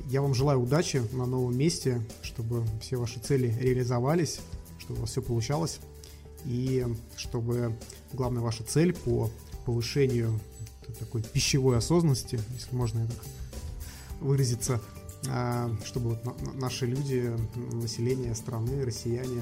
[0.05, 4.39] Я вам желаю удачи на новом месте, чтобы все ваши цели реализовались,
[4.79, 5.79] чтобы у вас все получалось,
[6.45, 6.85] и
[7.17, 7.75] чтобы
[8.13, 9.29] главная ваша цель по
[9.65, 10.39] повышению
[10.99, 13.17] такой пищевой осознанности, если можно так
[14.21, 14.81] выразиться,
[15.29, 17.35] а, чтобы вот наши люди,
[17.73, 19.41] население страны, россияне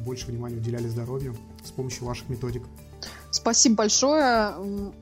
[0.00, 2.62] больше внимания уделяли здоровью с помощью ваших методик.
[3.30, 4.54] Спасибо большое.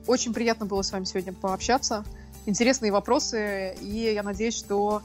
[0.07, 2.05] Очень приятно было с вами сегодня пообщаться.
[2.45, 5.01] Интересные вопросы, и я надеюсь, что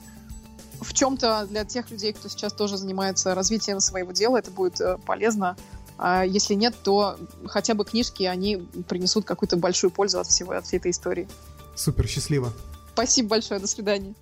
[0.81, 4.97] в чем-то для тех людей, кто сейчас тоже занимается развитием своего дела, это будет э,
[5.05, 5.55] полезно.
[5.97, 8.57] А если нет, то хотя бы книжки, они
[8.87, 11.27] принесут какую-то большую пользу от всего, от всей этой истории.
[11.75, 12.53] Супер, счастливо.
[12.93, 14.13] Спасибо большое, до свидания.